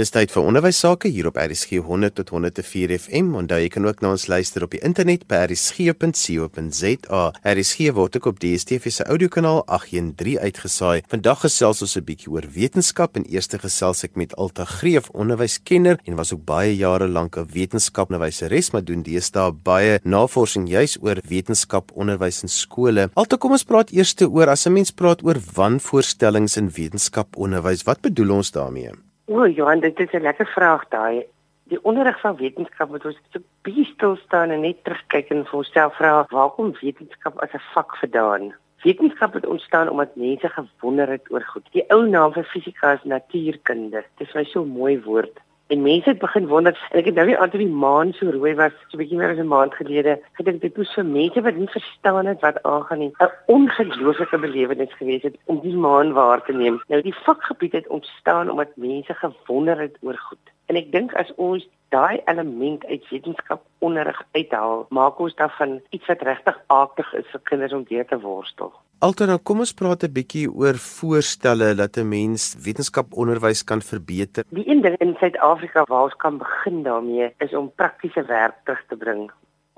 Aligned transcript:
Dis 0.00 0.08
tyd 0.14 0.30
vir 0.32 0.46
onderwys 0.48 0.78
sake 0.80 1.10
hier 1.12 1.26
op 1.28 1.36
RSG 1.36 1.82
100 1.84 2.14
tot 2.16 2.30
104 2.32 2.94
FM. 2.94 3.34
Onthou 3.36 3.58
jy 3.60 3.66
kan 3.68 3.84
ook 3.84 3.98
na 4.00 4.14
ons 4.14 4.22
luister 4.32 4.64
op 4.64 4.72
die 4.72 4.78
internet 4.86 5.26
by 5.28 5.42
rsg.co.za. 5.50 7.20
RSG 7.52 7.90
word 7.98 8.16
ook 8.16 8.28
op 8.30 8.38
DStv 8.40 8.94
se 8.96 9.04
audiokanaal 9.04 9.60
813 9.66 10.40
uitgesaai. 10.40 11.02
Vandag 11.12 11.42
gesels 11.44 11.82
ons 11.84 11.96
'n 11.98 12.04
bietjie 12.06 12.32
oor 12.32 12.48
wetenskap 12.48 13.18
en 13.20 13.26
eers 13.28 13.50
gesels 13.52 14.04
ek 14.04 14.16
met 14.16 14.32
Alta 14.36 14.64
Greef, 14.64 15.10
onderwyskenner 15.10 16.00
en 16.06 16.16
was 16.16 16.32
ook 16.32 16.46
baie 16.46 16.72
jare 16.76 17.08
lank 17.08 17.36
'n 17.36 17.44
wetenskapnderwyseres, 17.52 18.72
maar 18.72 18.84
doen 18.84 19.02
deesdae 19.02 19.52
baie 19.52 20.00
navorsing 20.04 20.66
juis 20.68 20.96
oor 21.02 21.20
wetenskap 21.28 21.92
onderwys 21.92 22.42
in 22.42 22.48
skole. 22.48 23.10
Alta, 23.14 23.36
kom 23.36 23.52
ons 23.52 23.64
praat 23.64 23.90
eers 23.90 24.16
oor 24.22 24.48
as 24.48 24.66
'n 24.66 24.72
mens 24.72 24.90
praat 24.90 25.22
oor 25.22 25.36
wanvoorstellings 25.54 26.56
in 26.56 26.70
wetenskap 26.70 27.36
onderwys. 27.36 27.84
Wat 27.84 28.00
bedoel 28.00 28.30
ons 28.30 28.50
daarmee? 28.50 29.09
O, 29.32 29.46
Johan, 29.46 29.80
dit 29.80 30.00
is 30.00 30.12
'n 30.12 30.26
lekker 30.26 30.46
vraag 30.46 30.88
daai. 30.88 31.26
Die 31.70 31.84
onderrig 31.84 32.20
van 32.20 32.36
wetenskap 32.36 32.88
moet 32.90 33.04
ons 33.04 33.18
so 33.32 33.38
bietjie 33.62 33.84
stil 33.84 34.16
staan 34.16 34.50
en 34.50 34.60
net 34.60 34.82
terugkyk 34.84 35.30
en 35.30 35.44
vir 35.46 35.58
onsself 35.58 35.94
vra, 35.96 36.26
waar 36.30 36.50
kom 36.56 36.72
wetenskap 36.80 37.38
as 37.38 37.52
'n 37.54 37.62
vak 37.74 37.96
vandaan? 37.96 38.54
Wetenskap 38.82 39.32
het 39.32 39.46
ontstaan 39.46 39.88
omdat 39.88 40.16
mense 40.16 40.48
gewonder 40.48 41.08
het 41.08 41.30
oor 41.30 41.44
goed. 41.52 41.66
Die 41.72 41.84
ou 41.90 42.08
naam 42.08 42.32
vir 42.32 42.44
fisika 42.44 42.92
is 42.92 43.04
natuurkunde. 43.04 44.02
Dit 44.18 44.28
is 44.28 44.34
my 44.34 44.44
so 44.44 44.64
mooi 44.64 45.00
woord. 45.02 45.38
En 45.70 45.82
mense 45.82 46.08
het 46.08 46.18
begin 46.18 46.46
wonder, 46.50 46.74
ek 46.90 47.04
het 47.06 47.14
nou 47.14 47.26
weer 47.28 47.38
aan 47.38 47.50
toe 47.50 47.60
die 47.62 47.74
maan 47.82 48.08
so 48.18 48.30
rooi 48.34 48.56
was, 48.58 48.72
so 48.88 48.96
'n 48.96 49.00
bietjie 49.00 49.18
meer 49.18 49.30
as 49.30 49.38
'n 49.38 49.52
maand 49.52 49.74
gelede, 49.74 50.18
gedink 50.38 50.60
dit 50.60 50.76
moes 50.76 50.94
vir 50.94 51.06
mense 51.06 51.42
wat 51.46 51.54
nie 51.54 51.68
verstaan 51.70 52.26
het 52.26 52.40
wat 52.40 52.62
aangaan 52.62 52.98
nie, 52.98 53.12
'n 53.20 53.30
ongelooflike 53.46 54.38
belewenis 54.38 54.96
gewees 54.98 55.22
het 55.22 55.36
om 55.46 55.60
die 55.60 55.76
maan 55.76 56.12
waar 56.12 56.42
te 56.44 56.52
neem. 56.52 56.82
Nou 56.88 57.02
die 57.02 57.14
vakgebied 57.14 57.72
het 57.72 57.88
ontstaan 57.88 58.50
omdat 58.50 58.76
mense 58.76 59.14
gewonder 59.14 59.78
het 59.80 59.96
oor 60.02 60.18
goed. 60.18 60.44
En 60.66 60.76
ek 60.76 60.92
dink 60.92 61.14
as 61.14 61.34
ons 61.36 61.68
daai 61.94 62.20
element 62.30 62.84
uit 62.86 63.08
wetenskap 63.10 63.64
onderrig 63.78 64.22
uithaal, 64.36 64.86
maak 64.90 65.18
ons 65.20 65.34
daarvan 65.38 65.80
iets 65.90 66.06
wat 66.10 66.22
regtig 66.22 66.60
aardig 66.66 67.12
is 67.22 67.26
vir 67.32 67.42
kinders 67.50 67.74
om 67.76 67.84
deur 67.88 68.06
te 68.06 68.20
worstel. 68.22 68.72
Altoe 69.00 69.26
nou 69.30 69.38
kom 69.38 69.62
ons 69.64 69.72
praat 69.72 70.02
'n 70.04 70.12
bietjie 70.12 70.46
oor 70.52 70.76
voorstelle 70.76 71.74
dat 71.74 71.96
'n 71.96 72.08
mens 72.08 72.54
wetenskap 72.64 73.06
onderwys 73.12 73.64
kan 73.64 73.80
verbeter. 73.80 74.44
Die 74.50 74.68
een 74.68 74.82
ding 74.82 74.96
in 75.00 75.16
Suid-Afrika 75.20 75.84
waar 75.88 76.02
ons 76.02 76.16
kan 76.16 76.38
begin 76.38 76.82
daarmee 76.82 77.32
is 77.38 77.54
om 77.54 77.72
praktiese 77.74 78.22
werk 78.24 78.56
terug 78.64 78.82
te 78.88 78.96
bring 78.96 79.30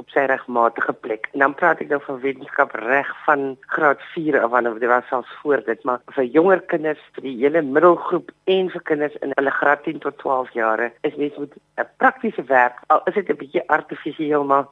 op 0.02 0.12
sy 0.14 0.26
regmatige 0.30 0.92
plek. 1.04 1.28
En 1.32 1.44
dan 1.44 1.54
praat 1.54 1.80
ek 1.84 1.88
nou 1.92 2.00
van 2.06 2.20
wetenskap 2.24 2.74
reg 2.82 3.08
van 3.26 3.46
graad 3.74 4.02
4 4.14 4.40
af 4.42 4.58
of 4.60 4.78
dit 4.82 4.90
was 4.90 5.08
selfs 5.08 5.38
voor 5.42 5.62
dit, 5.66 5.84
maar 5.88 6.02
vir 6.16 6.28
jonger 6.36 6.60
kinders, 6.74 7.02
vir 7.16 7.28
die 7.28 7.36
hele 7.40 7.62
middelgroep 7.62 8.30
en 8.50 8.70
vir 8.74 8.86
kinders 8.90 9.16
in 9.22 9.34
hulle 9.38 9.56
graad 9.60 9.82
10 9.86 10.04
tot 10.04 10.18
12 10.18 10.52
jare 10.58 10.92
is 11.08 11.16
mens 11.16 11.38
moet 11.38 11.54
'n 11.78 11.88
praktiese 12.02 12.44
werk, 12.44 12.78
al 12.86 13.02
is 13.06 13.14
dit 13.14 13.30
'n 13.30 13.40
bietjie 13.42 13.68
artifisieel 13.68 14.44
maar 14.44 14.66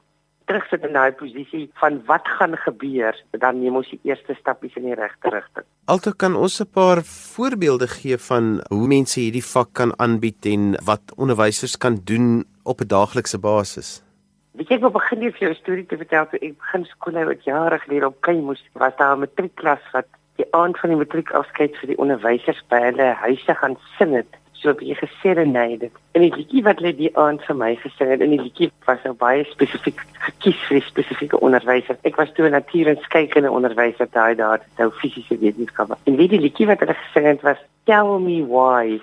terugsit 0.51 0.83
in 0.83 0.93
daai 0.97 1.11
posisie 1.11 1.69
van 1.79 2.01
wat 2.09 2.27
gaan 2.37 2.55
gebeur, 2.65 3.15
dan 3.39 3.61
neem 3.61 3.75
ons 3.79 3.89
die 3.93 3.99
eerste 4.03 4.35
stappies 4.39 4.75
in 4.75 4.89
die 4.89 4.97
regte 4.99 5.31
rigting. 5.33 5.65
Alto 5.85 6.11
kan 6.11 6.35
ons 6.35 6.59
'n 6.61 6.69
paar 6.73 7.03
voorbeelde 7.03 7.87
gee 7.87 8.17
van 8.17 8.61
hoe 8.69 8.87
mense 8.87 9.19
hierdie 9.19 9.45
vak 9.55 9.73
kan 9.73 9.91
aanbied 9.99 10.45
en 10.45 10.75
wat 10.83 11.01
onderwysers 11.15 11.77
kan 11.77 12.01
doen 12.03 12.45
op 12.63 12.81
'n 12.81 12.87
daaglikse 12.87 13.39
basis. 13.39 14.03
Weet 14.51 14.67
jy 14.69 14.75
ek 14.75 14.81
wil 14.81 14.91
begin 14.91 15.19
vir 15.19 15.39
jou 15.39 15.51
'n 15.51 15.61
storie 15.61 15.85
te 15.87 15.97
vertel 15.97 16.25
toe 16.27 16.39
ek 16.41 16.57
begin 16.59 16.85
skool 16.85 17.13
nou 17.13 17.25
wat 17.25 17.43
jare 17.43 17.79
gelede 17.79 18.07
op 18.07 18.21
Kaimoes 18.21 18.63
was 18.73 18.95
daar 18.97 19.15
'n 19.15 19.23
matriekklas 19.23 19.85
wat 19.93 20.07
die 20.35 20.47
aand 20.51 20.79
van 20.79 20.89
die 20.89 20.99
matriekafskeid 20.99 21.77
vir 21.79 21.87
die 21.87 21.97
onderwysers 21.97 22.61
by 22.69 22.79
hulle 22.89 23.13
huise 23.23 23.55
gaan 23.55 23.77
sing 23.97 24.13
het 24.15 24.41
so 24.61 24.69
'n 24.69 24.75
bietjie 24.75 24.95
geserenade. 24.95 25.89
En 26.11 26.21
die 26.21 26.35
liedjie 26.35 26.63
wat 26.63 26.79
hulle 26.79 26.95
die 26.95 27.15
aand 27.17 27.41
vir 27.47 27.55
my 27.55 27.75
gesing 27.75 28.09
het, 28.09 28.21
en 28.21 28.29
die 28.29 28.41
liedjie 28.41 28.71
was 28.85 28.99
nou 29.03 29.13
baie 29.13 29.43
spesifiek 29.43 29.99
gekies 30.27 30.59
vir 30.67 30.77
'n 30.77 30.81
spesifieke 30.81 31.39
onderwyser. 31.39 31.97
Ek 32.03 32.15
was 32.15 32.31
toe 32.33 32.45
'n 32.45 32.51
natuur- 32.51 32.87
en 32.87 32.97
skeikunde 33.01 33.51
onderwyser 33.51 34.07
daai 34.11 34.35
daar, 34.35 34.59
nou 34.77 34.91
fisiese 34.91 35.37
wetenskappe. 35.37 35.97
En 36.05 36.15
die 36.15 36.39
liedjie 36.39 36.67
wat 36.67 36.79
hulle 36.79 36.93
gesing 36.93 37.25
het 37.25 37.41
was 37.41 37.57
Tell 37.85 38.19
me 38.19 38.45
why 38.45 39.01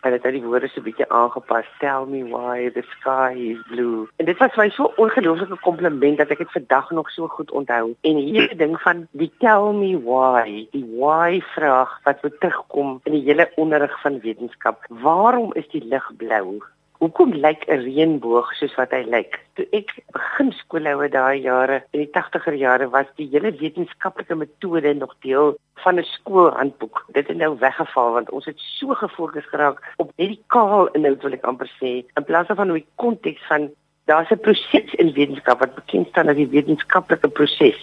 en 0.00 0.14
dit 0.14 0.22
het 0.22 0.32
die 0.36 0.42
woorde 0.42 0.68
so 0.68 0.82
bietjie 0.84 1.08
aangepas. 1.08 1.68
Tell 1.80 2.06
me 2.08 2.22
why 2.30 2.70
the 2.74 2.84
sky 2.96 3.34
is 3.52 3.60
blue. 3.68 4.08
En 4.16 4.28
dit 4.28 4.38
was 4.38 4.54
vir 4.54 4.64
my 4.64 4.70
so 4.74 4.92
ongelooflike 5.04 5.60
kompliment 5.66 6.18
dat 6.20 6.32
ek 6.34 6.44
dit 6.44 6.56
vandag 6.56 6.90
nog 6.96 7.10
so 7.14 7.28
goed 7.28 7.50
onthou. 7.50 7.94
En 8.06 8.20
hierdie 8.20 8.58
ding 8.60 8.76
van 8.84 9.06
die 9.12 9.30
tell 9.44 9.72
me 9.76 9.92
why, 10.04 10.66
die 10.74 10.86
why 10.96 11.40
vraag 11.54 11.96
wat 12.08 12.20
weer 12.24 12.36
terugkom 12.38 12.98
in 13.04 13.18
die 13.18 13.24
hele 13.28 13.50
onderrig 13.60 13.96
van 14.02 14.20
wetenskap. 14.24 14.84
Waarom 15.04 15.54
is 15.54 15.68
die 15.74 15.84
lig 15.84 16.12
blou? 16.16 16.60
Hoekom 17.00 17.30
lyk 17.32 17.62
'n 17.64 17.80
reënboog 17.80 18.48
soos 18.58 18.74
wat 18.76 18.90
hy 18.92 18.98
lyk? 19.08 19.38
Toe 19.56 19.64
ek 19.72 19.92
begin 20.12 20.50
skoolhou 20.52 21.08
daai 21.08 21.40
jare 21.40 21.78
in 21.96 22.02
die 22.02 22.10
80er 22.16 22.56
jare 22.60 22.88
was 22.92 23.06
die 23.16 23.28
hele 23.32 23.52
wetenskaplike 23.60 24.36
metode 24.36 24.92
nog 24.94 25.14
deel 25.24 25.54
van 25.84 25.96
'n 25.96 26.04
skoolhandboek. 26.04 27.06
Dit 27.16 27.28
het 27.28 27.38
nou 27.40 27.56
weggeval 27.58 28.12
want 28.12 28.30
ons 28.30 28.44
het 28.44 28.58
so 28.60 28.92
gefokus 28.94 29.48
geraak 29.48 29.80
op 29.96 30.12
net 30.16 30.28
die 30.28 30.44
kaal 30.52 30.92
inhoud 30.92 31.22
wil 31.22 31.32
ek 31.32 31.48
amper 31.50 31.70
sê 31.80 32.04
in 32.04 32.24
plaas 32.28 32.52
van 32.52 32.72
die 32.72 32.86
konteks 32.96 33.46
van 33.48 33.70
daar's 34.04 34.30
'n 34.30 34.44
proses 34.44 34.92
in 35.00 35.16
wetenskap 35.16 35.60
wat 35.60 35.74
bekend 35.74 36.08
staan 36.08 36.28
as 36.28 36.36
die 36.36 36.52
wetenskaplike 36.56 37.28
proses 37.28 37.80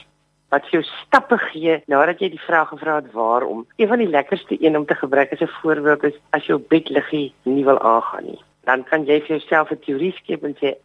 wat 0.50 0.70
jou 0.70 0.84
stappe 0.84 1.38
gee 1.38 1.82
nadat 1.88 2.20
jy 2.20 2.30
die 2.30 2.46
vraag 2.48 2.70
gevra 2.70 3.02
het 3.02 3.12
waarom. 3.12 3.66
Een 3.78 3.88
van 3.88 3.98
die 3.98 4.14
lekkerste 4.18 4.62
een 4.62 4.78
om 4.78 4.86
te 4.86 4.96
gebruik 4.96 5.32
as 5.34 5.42
'n 5.42 5.58
voorbeeld 5.62 6.04
is 6.04 6.18
as 6.30 6.46
jou 6.46 6.60
bedliggie 6.60 7.34
nie 7.44 7.66
wil 7.66 7.80
aangaan 7.80 8.26
nie 8.26 8.42
dan 8.68 8.84
kan 8.84 9.08
jy 9.08 9.22
vir 9.24 9.38
jouself 9.38 9.72
'n 9.72 9.80
teorie 9.86 10.14
skep 10.20 10.44
en 10.44 10.56
sê, 10.60 10.76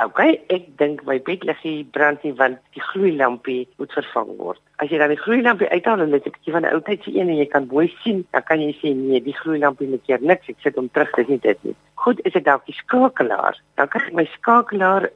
"Oké, 0.00 0.06
okay, 0.06 0.40
ek 0.48 0.64
dink 0.78 1.04
my 1.04 1.18
bedliggie 1.20 1.84
brand 1.84 2.22
nie 2.24 2.32
want 2.32 2.58
die 2.74 2.82
gloeilampie 2.90 3.68
moet 3.78 3.92
vervang 3.92 4.30
word." 4.38 4.60
As 4.78 4.88
jy 4.88 4.98
dan 4.98 5.08
die 5.08 5.24
gloeilampie 5.24 5.68
uithaal 5.68 6.00
en 6.00 6.10
dit 6.10 6.26
'n 6.26 6.30
bietjie 6.30 6.52
van 6.52 6.64
'n 6.64 6.74
ou 6.74 6.80
tyd 6.80 7.02
se 7.02 7.10
een 7.10 7.28
en 7.28 7.36
jy 7.36 7.46
kan 7.46 7.68
mooi 7.70 7.92
sien, 8.02 8.26
dan 8.32 8.42
kan 8.42 8.60
jy 8.60 8.72
sê, 8.80 8.94
"Nee, 8.94 9.20
die 9.20 9.36
gloeilampie 9.36 9.88
moet 9.88 10.04
keer 10.06 10.22
niks, 10.22 10.48
ek 10.48 10.56
sit 10.62 10.74
hom 10.76 10.88
terug, 10.90 11.10
dis 11.16 11.28
nie 11.28 11.38
dit 11.38 11.64
nie." 11.64 11.76
Goed, 11.94 12.20
is 12.24 12.32
dit 12.32 12.44
dalk 12.44 12.66
die 12.66 12.74
skakelaar? 12.74 13.60
Dan 13.76 13.88
kan 13.88 14.00
ek 14.00 14.12
my 14.12 14.24
skakelaar 14.24 15.10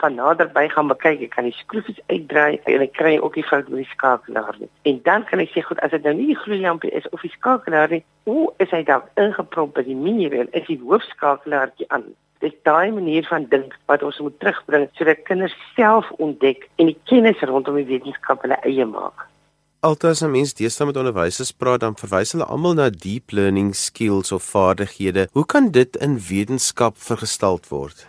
van 0.00 0.14
naderby 0.14 0.68
gaan 0.72 0.90
bekyk, 0.90 1.22
ek 1.26 1.34
kan 1.36 1.48
die 1.48 1.56
skroefies 1.56 2.00
uitdraai 2.12 2.60
en 2.70 2.84
ek 2.86 2.94
kry 2.98 3.16
ook 3.18 3.38
die 3.38 3.46
fout 3.46 3.68
met 3.68 3.82
die 3.84 3.90
skakelaar 3.92 4.56
nie. 4.60 4.70
En 4.90 5.00
dan 5.06 5.26
kan 5.28 5.42
ek 5.44 5.52
sê 5.54 5.64
goed, 5.66 5.80
as 5.84 5.94
dit 5.94 6.06
nou 6.06 6.14
nie 6.18 6.30
die 6.32 6.40
gloeilampie 6.44 6.92
is 7.00 7.08
of 7.14 7.24
die 7.26 7.32
skakelaar 7.34 7.92
nie, 7.94 8.02
hoe 8.30 8.48
is 8.62 8.72
hy 8.74 8.82
dan 8.88 9.06
ingeprop 9.20 9.74
by 9.76 9.86
die 9.86 9.96
en 10.42 10.52
is 10.52 10.66
die 10.66 10.80
hoofskakelaartjie 10.82 11.88
aan? 11.94 12.10
Dis 12.40 12.54
daai 12.62 12.90
manier 12.94 13.26
van 13.26 13.48
dink 13.50 13.74
wat 13.90 14.02
ons 14.06 14.18
moet 14.22 14.36
terugbring 14.38 14.86
sodat 14.98 15.24
kinders 15.26 15.56
self 15.74 16.10
ontdek 16.22 16.68
en 16.78 16.92
die 16.92 16.98
kennis 17.10 17.40
rondom 17.42 17.80
die 17.80 17.88
wetenskap 17.88 18.46
hulle 18.46 18.60
eie 18.62 18.86
maak. 18.86 19.26
Altes 19.86 20.24
mens 20.26 20.54
deesdae 20.58 20.88
met 20.88 20.96
onderwysers 20.98 21.52
praat 21.54 21.84
dan 21.84 21.94
verwys 21.98 22.34
hulle 22.34 22.46
almal 22.50 22.74
na 22.74 22.88
deep 22.90 23.30
learning 23.30 23.74
skills 23.78 24.32
of 24.34 24.42
vaardighede. 24.42 25.28
Hoe 25.32 25.46
kan 25.46 25.70
dit 25.70 25.98
in 26.02 26.18
wetenskap 26.18 26.98
vergestald 26.98 27.68
word? 27.70 28.06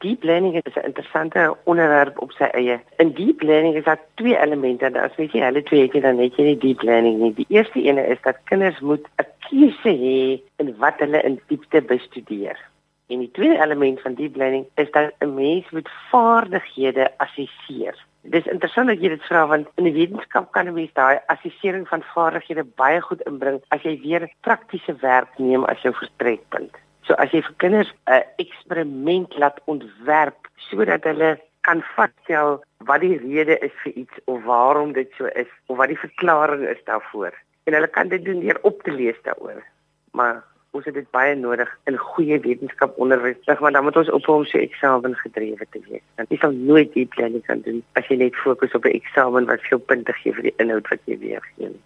Deep 0.00 0.22
learning 0.22 0.54
is 0.54 0.74
'n 0.74 0.84
interessante 0.84 1.56
onderwerp 1.64 2.20
op 2.20 2.32
sy 2.32 2.44
eie. 2.44 2.80
In 2.96 3.12
deep 3.12 3.42
learning 3.42 3.74
is 3.74 3.84
daar 3.84 4.00
twee 4.14 4.38
elemente. 4.38 5.00
As 5.00 5.16
jy 5.16 5.28
sê 5.28 5.40
hulle 5.40 5.62
twee 5.62 5.82
het 5.82 5.92
jy 5.92 6.00
dan 6.00 6.16
net 6.16 6.36
nie 6.36 6.58
deep 6.58 6.82
learning 6.82 7.18
nie. 7.18 7.34
Die 7.34 7.46
eerste 7.48 7.82
ene 7.82 8.06
is 8.06 8.20
dat 8.22 8.36
kinders 8.44 8.80
moet 8.80 9.08
'n 9.16 9.26
keuse 9.48 9.92
hê 10.04 10.40
in 10.56 10.76
wat 10.78 10.98
hulle 10.98 11.22
in 11.22 11.40
diepte 11.46 11.80
bestudeer. 11.82 12.58
En 13.08 13.18
die 13.18 13.30
tweede 13.30 13.62
element 13.62 14.00
van 14.00 14.14
deep 14.14 14.36
learning 14.36 14.66
is 14.74 14.90
dat 14.90 15.12
'n 15.18 15.34
mens 15.34 15.70
moet 15.70 15.88
vaardighede 16.10 17.10
assesseer. 17.16 17.96
Dit 18.20 18.46
is 18.46 18.52
interessant 18.52 18.88
dat 18.88 19.00
jy 19.00 19.08
dit 19.08 19.22
vra 19.22 19.46
want 19.46 19.68
in 19.74 19.84
die 19.84 19.92
wetenskap 19.92 20.52
kan 20.52 20.66
'n 20.66 20.74
mens 20.74 20.92
daai 20.92 21.18
assessering 21.26 21.88
van 21.88 22.02
vaardighede 22.02 22.64
baie 22.64 23.00
goed 23.00 23.20
inbring 23.20 23.62
as 23.68 23.82
jy 23.82 24.00
weer 24.00 24.32
praktiese 24.40 24.94
werk 25.00 25.38
neem 25.38 25.64
as 25.64 25.82
jou 25.82 25.94
vertrekpunt. 25.94 26.76
So 27.06 27.14
as 27.22 27.30
jy 27.30 27.42
vir 27.46 27.54
kinders 27.62 27.92
'n 28.10 28.22
eksperiment 28.42 29.38
laat 29.38 29.60
ontwerp 29.64 30.48
sodat 30.68 31.04
hulle 31.04 31.38
kan 31.66 31.82
vatstel 31.94 32.62
wat 32.88 33.00
die 33.00 33.18
rede 33.18 33.58
is 33.58 33.74
vir 33.82 33.92
iets 34.02 34.18
of 34.24 34.42
waarom 34.44 34.92
dit 34.92 35.10
so 35.18 35.26
is 35.42 35.50
of 35.66 35.76
wat 35.76 35.88
die 35.88 36.02
verklaring 36.02 36.66
is 36.66 36.82
daarvoor. 36.84 37.32
En 37.64 37.74
hulle 37.74 37.90
kan 37.90 38.08
dit 38.08 38.24
doen 38.24 38.40
deur 38.40 38.58
op 38.62 38.82
te 38.82 38.92
lees 38.92 39.18
daaroor. 39.22 39.62
Maar 40.12 40.42
ons 40.70 40.84
het 40.84 40.94
dit 40.94 41.10
baie 41.10 41.34
nodig 41.34 41.70
in 41.90 41.96
goeie 41.96 42.38
wetenskap 42.40 42.98
onderwys, 42.98 43.58
maar 43.60 43.72
dan 43.72 43.84
moet 43.84 43.96
ons 43.96 44.10
op 44.10 44.26
hom 44.26 44.44
so 44.44 44.58
eksamen 44.58 45.14
gedrewe 45.22 45.66
te 45.70 45.80
wees. 45.88 46.04
Want 46.20 46.30
jy 46.30 46.38
sal 46.42 46.52
nooit 46.52 46.92
die 46.92 47.06
planning 47.16 47.44
kan 47.46 47.62
doen 47.64 47.82
as 47.98 48.06
jy 48.10 48.18
net 48.20 48.36
fokus 48.44 48.74
op 48.74 48.84
'n 48.84 48.98
eksamen 49.00 49.46
wat 49.46 49.66
veel 49.70 49.78
punte 49.78 50.12
gee 50.12 50.32
vir 50.32 50.50
die 50.50 50.56
inhoud 50.62 50.88
wat 50.88 51.00
jy 51.04 51.18
weergee 51.18 51.70
nie. 51.70 51.84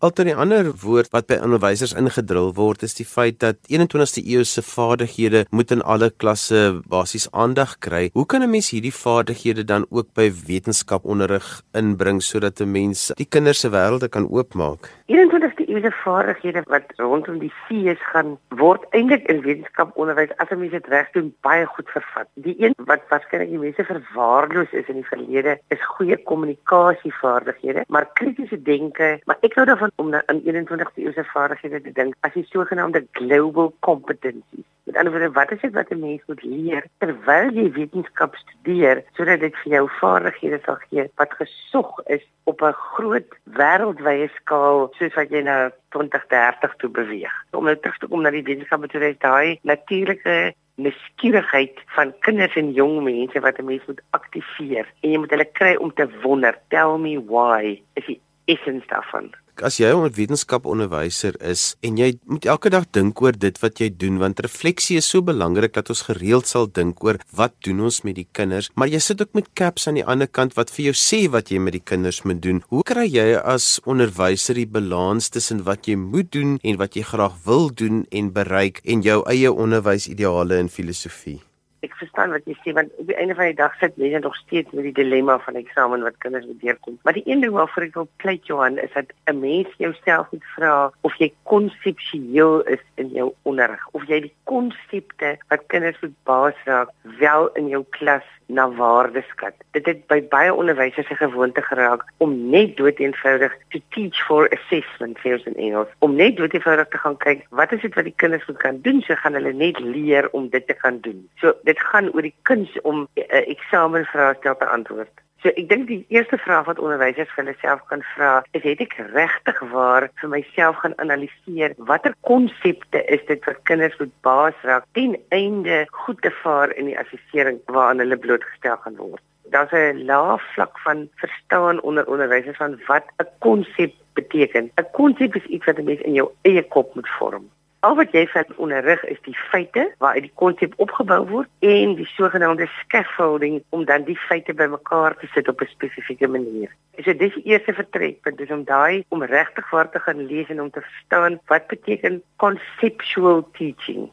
Alter 0.00 0.24
die 0.24 0.32
ander 0.32 0.70
woord 0.80 1.10
wat 1.12 1.26
by 1.28 1.36
onderwysers 1.44 1.90
ingedrul 1.92 2.54
word 2.56 2.86
is 2.86 2.94
die 2.96 3.04
feit 3.04 3.36
dat 3.42 3.58
21ste 3.68 4.22
eeu 4.24 4.46
se 4.48 4.62
vaardighede 4.64 5.42
moet 5.52 5.74
in 5.76 5.82
alle 5.84 6.08
klasse 6.22 6.60
basies 6.88 7.26
aandag 7.36 7.74
kry. 7.84 8.08
Hoe 8.14 8.24
kan 8.24 8.40
'n 8.40 8.48
mens 8.48 8.70
hierdie 8.72 8.94
vaardighede 8.96 9.64
dan 9.64 9.84
ook 9.90 10.08
by 10.16 10.32
wetenskaponderrig 10.48 11.60
inbring 11.76 12.22
sodat 12.22 12.60
'n 12.60 12.72
mens 12.72 13.12
die 13.16 13.28
kinders 13.28 13.60
se 13.60 13.68
wêrelde 13.68 14.08
kan 14.08 14.24
oopmaak? 14.30 14.88
21ste 15.06 15.68
eeu 15.68 15.80
se 15.80 15.92
vaardighede 16.04 16.62
wat 16.66 16.86
rondom 16.96 17.38
die 17.38 17.52
fees 17.68 18.00
gaan 18.12 18.38
word 18.48 18.86
eintlik 18.90 19.28
in 19.28 19.42
wetenskaponderwys 19.42 20.32
as 20.38 20.48
'n 20.50 20.58
mens 20.58 20.72
dit 20.72 20.86
reg 20.86 21.10
doen 21.12 21.34
baie 21.42 21.66
goed 21.66 21.90
vervat. 21.90 22.28
Die 22.34 22.56
een 22.58 22.74
wat 22.86 23.02
waarskynlik 23.10 23.50
die 23.50 23.58
mense 23.58 23.84
verwaarloos 23.84 24.72
is 24.72 24.88
in 24.88 24.94
die 24.94 25.10
verlede 25.12 25.58
is 25.68 25.84
goeie 25.84 26.16
kommunikasievaardighede, 26.16 27.84
maar 27.88 28.08
kritiese 28.14 28.62
denke, 28.62 29.20
maar 29.24 29.36
ek 29.40 29.54
hou 29.54 29.66
daarvan 29.66 29.89
om 29.96 30.10
na 30.10 30.22
in 30.26 30.42
21ste 30.46 31.04
eeuse 31.04 31.24
vaardighede 31.32 31.80
te 31.80 31.92
dink 31.92 32.14
as 32.26 32.34
die 32.34 32.46
sogenaamde 32.50 33.06
global 33.12 33.72
competencies. 33.86 34.66
Met 34.84 34.96
ander 34.96 35.12
woorde, 35.12 35.32
wat 35.32 35.52
is 35.54 35.60
dit 35.60 35.72
wat 35.72 35.90
'n 35.90 36.00
mens 36.00 36.22
moet 36.26 36.42
leer 36.42 36.84
terwyl 36.98 37.50
jy 37.58 37.66
wetenskap 37.72 38.34
studeer 38.36 39.02
sodat 39.16 39.40
dit 39.40 39.56
vir 39.62 39.72
jou 39.72 39.88
vaardighede 40.00 40.60
sal 40.64 40.78
gee 40.88 41.04
wat 41.16 41.36
gesog 41.42 42.00
is 42.06 42.24
op 42.44 42.62
'n 42.62 42.72
groot 42.72 43.28
wêreldwye 43.44 44.28
skaal 44.34 44.88
soos 44.98 45.14
wat 45.14 45.30
jy 45.30 45.42
nou 45.42 45.70
2030 45.88 46.74
toe 46.76 46.90
beweeg. 46.90 47.34
Om 47.50 47.64
nou 47.64 47.76
terug 47.76 47.98
te 47.98 48.06
kom 48.06 48.22
na 48.22 48.30
die 48.30 48.42
wetenskap 48.42 48.86
toe 48.86 49.08
is 49.08 49.18
daai 49.18 49.58
natuurlike 49.62 50.54
nuuskierigheid 50.74 51.76
van 51.86 52.12
kinders 52.18 52.56
en 52.56 52.72
jong 52.72 53.02
mense 53.02 53.40
wat 53.40 53.58
'n 53.58 53.64
mens 53.64 53.86
moet 53.86 54.02
aktiveer 54.10 54.86
en 55.02 55.10
jy 55.10 55.18
moet 55.18 55.30
hulle 55.30 55.52
kry 55.52 55.74
om 55.76 55.94
te 55.94 56.08
wonder, 56.22 56.58
tell 56.68 56.98
me 56.98 57.14
why, 57.18 57.82
is 57.94 58.06
die 58.06 58.20
essens 58.44 58.86
daarvan 58.86 59.30
as 59.62 59.78
jy 59.78 59.92
'n 59.92 60.12
wetenskaponderwyser 60.12 61.36
is 61.42 61.76
en 61.82 61.96
jy 61.96 62.18
moet 62.24 62.46
elke 62.46 62.70
dag 62.70 62.84
dink 62.92 63.20
oor 63.20 63.32
dit 63.32 63.58
wat 63.62 63.80
jy 63.80 63.90
doen 63.90 64.18
want 64.18 64.40
refleksie 64.40 64.96
is 64.96 65.08
so 65.08 65.22
belangrik 65.22 65.72
dat 65.72 65.90
ons 65.90 66.02
gereeld 66.02 66.46
sal 66.46 66.66
dink 66.66 67.04
oor 67.04 67.18
wat 67.32 67.52
doen 67.60 67.80
ons 67.80 68.02
met 68.02 68.14
die 68.14 68.28
kinders 68.32 68.70
maar 68.74 68.88
jy 68.88 68.98
sit 68.98 69.20
ook 69.20 69.34
met 69.34 69.52
caps 69.54 69.88
aan 69.88 69.94
die 69.94 70.06
ander 70.06 70.28
kant 70.28 70.54
wat 70.54 70.70
vir 70.70 70.90
jou 70.90 70.96
sê 70.96 71.20
wat 71.32 71.50
jy 71.50 71.58
met 71.58 71.76
die 71.76 71.84
kinders 71.84 72.22
moet 72.24 72.40
doen. 72.44 72.62
Hoe 72.72 72.84
kry 72.86 73.06
jy 73.10 73.34
as 73.38 73.80
onderwyser 73.88 74.58
die 74.60 74.68
balans 74.78 75.30
tussen 75.34 75.64
wat 75.66 75.88
jy 75.90 75.98
moet 76.00 76.32
doen 76.32 76.58
en 76.62 76.80
wat 76.80 76.96
jy 76.96 77.04
graag 77.12 77.36
wil 77.44 77.70
doen 77.82 78.04
en 78.10 78.32
bereik 78.34 78.82
en 78.84 79.04
jou 79.06 79.20
eie 79.30 79.52
onderwysideale 79.52 80.60
en 80.64 80.72
filosofie 80.72 81.40
ek 81.86 81.94
verstaan 82.00 82.34
wat 82.34 82.46
jy 82.48 82.56
sê 82.60 82.74
want 82.76 82.92
op 83.00 83.06
die 83.08 83.16
einde 83.16 83.34
van 83.38 83.50
die 83.50 83.58
dag 83.58 83.76
sit 83.80 83.96
mense 84.00 84.18
nog 84.24 84.36
steeds 84.36 84.72
met 84.76 84.84
die 84.88 84.96
dilemma 85.00 85.38
van 85.46 85.58
eksamen 85.60 86.04
wat 86.06 86.18
kinders 86.24 86.46
moet 86.46 86.60
deurkom. 86.60 86.98
Maar 87.02 87.18
die 87.18 87.26
een 87.26 87.40
ding 87.44 87.54
waarvoor 87.56 87.86
ek 87.88 87.98
wil 88.00 88.08
pleit 88.22 88.46
Johan 88.46 88.78
is 88.78 88.92
dat 88.94 89.12
'n 89.32 89.40
mens 89.40 89.68
jouself 89.78 90.30
moet 90.32 90.46
vra 90.56 90.92
of 91.00 91.14
jy 91.18 91.32
konseptueel 91.42 92.60
is 92.76 92.84
in 92.94 93.08
jou 93.08 93.32
onderrig 93.42 93.88
of 93.92 94.04
jy 94.08 94.20
die 94.20 94.34
konsepte 94.44 95.38
wat 95.48 95.66
kinders 95.66 96.00
moet 96.00 96.16
baas 96.24 96.58
raak 96.64 96.90
wel 97.02 97.48
in 97.54 97.68
jou 97.68 97.84
klas 97.90 98.26
na 98.50 98.68
waarde 98.78 99.22
skat. 99.30 99.54
Dit 99.76 99.86
het 99.86 100.06
by 100.10 100.20
baie 100.32 100.54
onderwysers 100.54 101.06
se 101.06 101.14
gewoonte 101.14 101.62
geraak 101.62 102.04
om 102.16 102.34
net 102.50 102.76
dood 102.76 102.98
eenvoudig 102.98 103.54
to 103.68 103.78
teach 103.94 104.20
for 104.26 104.50
assessment 104.56 105.18
feels 105.18 105.46
in 105.50 105.56
Engels. 105.56 105.88
Om 105.98 106.14
net 106.14 106.36
dood 106.36 106.54
eenvoudig 106.54 106.88
te 106.88 106.98
gaan 106.98 107.16
kyk 107.16 107.46
wat 107.50 107.72
is 107.72 107.80
dit 107.86 107.94
wat 107.94 108.08
die 108.08 108.16
kinders 108.16 108.46
moet 108.46 108.62
kan 108.66 108.80
doen, 108.82 109.00
so 109.06 109.14
gaan 109.14 109.38
hulle 109.38 109.52
net 109.52 109.78
leer 109.78 110.28
om 110.36 110.48
dit 110.48 110.66
te 110.66 110.74
kan 110.74 111.00
doen. 111.00 111.28
So 111.40 111.54
dit 111.68 111.80
gaan 111.92 112.12
oor 112.12 112.22
die 112.22 112.36
kuns 112.42 112.80
om 112.82 113.06
'n 113.14 113.26
uh, 113.26 113.48
eksamenvraestel 113.56 114.56
te 114.56 114.66
antwoord. 114.66 115.14
So 115.40 115.48
ek 115.56 115.70
dink 115.70 115.86
die 115.88 116.02
eerste 116.12 116.36
vraag 116.36 116.66
wat 116.68 116.80
onderwysers 116.84 117.30
vir 117.32 117.46
hulle 117.46 117.56
self 117.62 117.80
kan 117.88 118.02
vra, 118.12 118.32
is 118.58 118.64
het 118.66 118.82
ek 118.84 118.98
regtig 119.14 119.60
waar 119.70 120.10
vir 120.20 120.32
myself 120.34 120.82
gaan 120.82 120.96
analiseer 121.00 121.72
watter 121.90 122.12
konsepte 122.28 123.00
is 123.16 123.22
dit 123.30 123.48
wat 123.48 123.62
kinders 123.70 123.96
moet 124.02 124.12
baas 124.26 124.66
raak 124.68 124.84
ten 124.98 125.14
einde 125.32 125.78
goed 126.02 126.20
te 126.26 126.32
vaar 126.42 126.74
in 126.76 126.90
die 126.90 126.98
assessering 127.00 127.62
waaraan 127.72 128.04
hulle 128.04 128.20
blootgestel 128.20 128.76
gaan 128.84 128.98
word. 129.00 129.24
Daar's 129.54 129.72
'n 129.72 130.04
lae 130.10 130.36
vlak 130.52 130.76
van 130.84 131.08
verstaan 131.22 131.80
onder 131.80 132.04
onderwysers 132.06 132.60
van 132.60 132.76
wat 132.86 133.08
'n 133.24 133.32
konsep 133.38 133.96
beteken. 134.20 134.70
'n 134.76 134.90
Konsep 134.92 135.40
is 135.40 135.48
iets 135.48 135.64
wat 135.64 135.78
'n 135.78 135.88
mens 135.88 136.00
in 136.00 136.20
jou 136.20 136.28
eie 136.42 136.62
kop 136.62 136.94
moet 136.94 137.08
vorm. 137.18 137.48
Al 137.80 137.94
wat 137.96 138.12
jy 138.12 138.26
van 138.28 138.50
onderrig 138.60 139.00
is 139.08 139.20
die 139.24 139.36
feite 139.50 139.86
waaruit 140.04 140.26
die 140.26 140.34
konsep 140.42 140.74
opgebou 140.84 141.20
word 141.30 141.48
en 141.64 141.94
die 141.96 142.08
sogenaamde 142.12 142.66
scaffolding 142.82 143.62
om 143.72 143.86
dan 143.88 144.04
die 144.04 144.18
feite 144.26 144.52
bymekaar 144.54 145.16
te 145.16 145.30
sit 145.32 145.48
op 145.48 145.64
'n 145.64 145.72
spesifieke 145.72 146.28
manier. 146.28 146.68
So 147.00 147.16
dis 147.16 147.34
die 147.34 147.48
eerste 147.52 147.72
vertrekpunt, 147.72 148.38
dis 148.38 148.50
om 148.50 148.64
daai 148.64 149.04
om 149.08 149.24
regtig 149.24 149.70
waar 149.70 149.90
te 149.90 149.98
gaan 149.98 150.26
lees 150.26 150.48
en 150.48 150.60
om 150.60 150.70
te 150.70 150.80
verstaan 150.80 151.40
wat 151.46 151.66
beteken 151.66 152.22
conceptual 152.36 153.48
teaching 153.52 154.10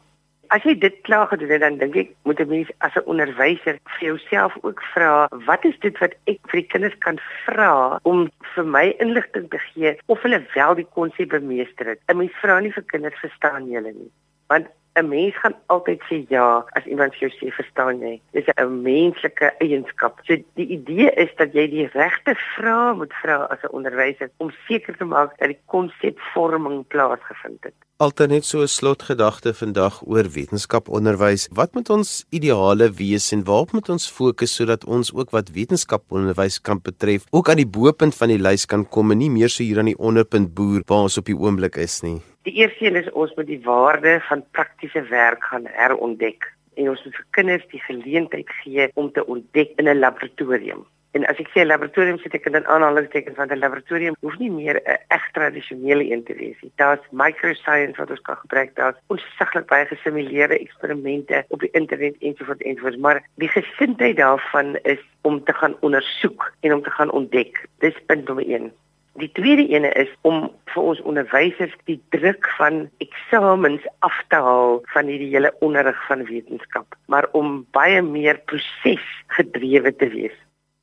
as 0.54 0.64
jy 0.64 0.74
dit 0.78 1.00
klaar 1.06 1.26
gedoen 1.30 1.50
het, 1.54 1.60
dan 1.60 1.78
dink 1.80 1.96
ek 1.96 2.10
moet 2.28 2.40
'n 2.40 2.48
mens 2.48 2.70
as 2.78 2.94
'n 2.96 3.08
onderwyser 3.12 3.76
vir 3.94 4.04
jouself 4.08 4.56
ook 4.62 4.80
vra, 4.94 5.28
wat 5.46 5.64
is 5.64 5.78
dit 5.80 5.98
wat 5.98 6.14
ek 6.26 6.38
vir 6.50 6.60
die 6.60 6.70
kinders 6.72 6.98
kan 6.98 7.18
vra 7.44 7.98
om 8.02 8.30
vir 8.54 8.64
my 8.64 8.94
inligting 8.98 9.48
te 9.50 9.58
gee 9.58 9.98
of 10.06 10.22
hulle 10.22 10.46
wel 10.54 10.74
die 10.74 10.88
konsep 10.94 11.28
bemeester 11.28 11.86
het? 11.86 12.00
'n 12.08 12.16
Mens 12.16 12.32
vra 12.40 12.60
nie 12.60 12.72
vir 12.72 12.82
kinders 12.82 13.20
verstaan 13.20 13.70
julle 13.70 13.92
nie. 13.92 14.10
Want 14.48 14.66
'n 14.96 15.08
mens 15.08 15.36
gaan 15.36 15.54
altyd 15.66 16.00
sê 16.08 16.24
ja 16.28 16.64
as 16.78 16.84
iemand 16.84 17.14
vir 17.14 17.28
jou 17.28 17.32
sê 17.38 17.52
verstaan 17.54 18.00
jy. 18.00 18.20
Dis 18.32 18.48
'n 18.56 18.82
menslike 18.82 19.52
eienskap. 19.58 20.20
So 20.26 20.36
die 20.54 20.68
idee 20.78 21.10
is 21.24 21.30
dat 21.36 21.52
jy 21.52 21.66
die 21.70 21.88
regte 21.92 22.34
vrae 22.54 22.94
moet 22.94 23.12
vra 23.22 23.46
as 23.50 23.62
'n 23.62 23.74
onderwyser 23.78 24.30
om 24.38 24.50
seker 24.68 24.96
te 24.96 25.04
maak 25.04 25.38
dat 25.38 25.48
die 25.48 25.60
konsepvorming 25.66 26.86
plaasgevind 26.86 27.64
het. 27.64 27.74
Altyd 27.98 28.30
net 28.30 28.44
so 28.44 28.62
'n 28.62 28.68
slotgedagte 28.68 29.54
vandag 29.54 30.02
oor 30.06 30.26
wetenskaponderwys. 30.30 31.48
Wat 31.52 31.74
moet 31.74 31.90
ons 31.90 32.24
ideale 32.30 32.92
wees 32.92 33.32
en 33.32 33.44
waarop 33.44 33.72
moet 33.72 33.88
ons 33.88 34.10
fokus 34.10 34.54
sodat 34.54 34.84
ons 34.84 35.12
ook 35.14 35.30
wat 35.30 35.50
wetenskaponderwys 35.50 36.60
kan 36.60 36.80
betref, 36.82 37.24
ook 37.30 37.48
aan 37.48 37.56
die 37.56 37.66
bo-punt 37.66 38.14
van 38.14 38.28
die 38.28 38.38
lys 38.38 38.66
kan 38.66 38.88
kom 38.88 39.10
en 39.10 39.18
nie 39.18 39.30
meer 39.30 39.48
so 39.48 39.62
hier 39.62 39.78
aan 39.78 39.90
die 39.90 39.98
onderpunt 39.98 40.54
boer 40.54 40.82
waar 40.86 41.02
ons 41.08 41.18
op 41.18 41.24
die 41.24 41.38
oomblik 41.38 41.76
is 41.76 42.02
nie. 42.02 42.22
Die 42.48 42.62
eerste 42.62 42.84
een 42.86 42.96
is 42.96 43.10
ons 43.12 43.34
moet 43.36 43.46
die 43.46 43.60
waarde 43.60 44.20
van 44.24 44.42
praktiese 44.56 45.02
werk 45.10 45.42
gaan 45.44 45.66
herontdek 45.68 46.46
en 46.80 46.86
ons 46.88 47.02
moet 47.04 47.16
vir 47.18 47.26
kinders 47.36 47.66
die 47.68 47.80
geleentheid 47.84 48.52
gee 48.62 48.86
om 48.94 49.10
te 49.12 49.24
ontdek 49.34 49.74
in 49.76 49.88
'n 49.88 49.98
laboratorium. 49.98 50.86
En 51.12 51.26
as 51.26 51.42
ek 51.44 51.50
sê 51.52 51.66
laboratorium 51.66 52.18
sit 52.18 52.34
ek 52.34 52.46
in 52.46 52.66
aanhalingstekens 52.66 53.36
want 53.36 53.52
'n 53.52 53.58
laboratorium 53.58 54.16
hoef 54.20 54.38
nie 54.38 54.50
meer 54.50 54.80
'n 54.80 54.96
reg 55.12 55.28
tradisionele 55.32 56.08
een 56.12 56.24
te 56.24 56.34
wees 56.40 56.56
nie. 56.62 56.72
Daar's 56.76 57.04
microscience 57.10 58.00
wat 58.00 58.10
ons 58.10 58.20
kan 58.20 58.36
gebruik. 58.36 58.74
Daar's 58.74 59.00
onsigbaar 59.06 59.64
baie 59.64 59.86
gesimuleerde 59.86 60.58
eksperimente 60.58 61.44
op 61.48 61.60
die 61.60 61.70
internet 61.72 62.16
ensovoorts 62.18 62.62
ensovoorts, 62.62 62.96
maar 62.96 63.22
die 63.34 63.48
gesindheid 63.48 64.16
daarvan 64.16 64.76
is 64.82 65.02
om 65.20 65.44
te 65.44 65.52
gaan 65.52 65.76
ondersoek 65.80 66.52
en 66.60 66.72
om 66.72 66.82
te 66.82 66.90
gaan 66.90 67.10
ontdek. 67.10 67.66
Dis 67.78 68.04
punt 68.06 68.24
nommer 68.24 68.48
1. 68.48 68.72
Die 69.18 69.30
tweede 69.34 69.64
ene 69.74 69.88
is 69.98 70.10
om 70.22 70.44
vir 70.70 70.84
ons 70.92 71.00
onderwysers 71.10 71.72
die 71.90 71.96
druk 72.14 72.46
van 72.54 72.84
eksamens 73.02 73.86
af 74.06 74.14
te 74.30 74.38
haal 74.46 74.78
van 74.92 75.10
hierdie 75.10 75.32
hele 75.32 75.50
onderrig 75.64 75.98
van 76.06 76.22
wetenskap, 76.28 76.94
maar 77.10 77.26
om 77.34 77.64
baie 77.74 78.02
meer 78.02 78.38
prosesgedrewe 78.46 79.90
te 79.98 80.08
wees. 80.12 80.36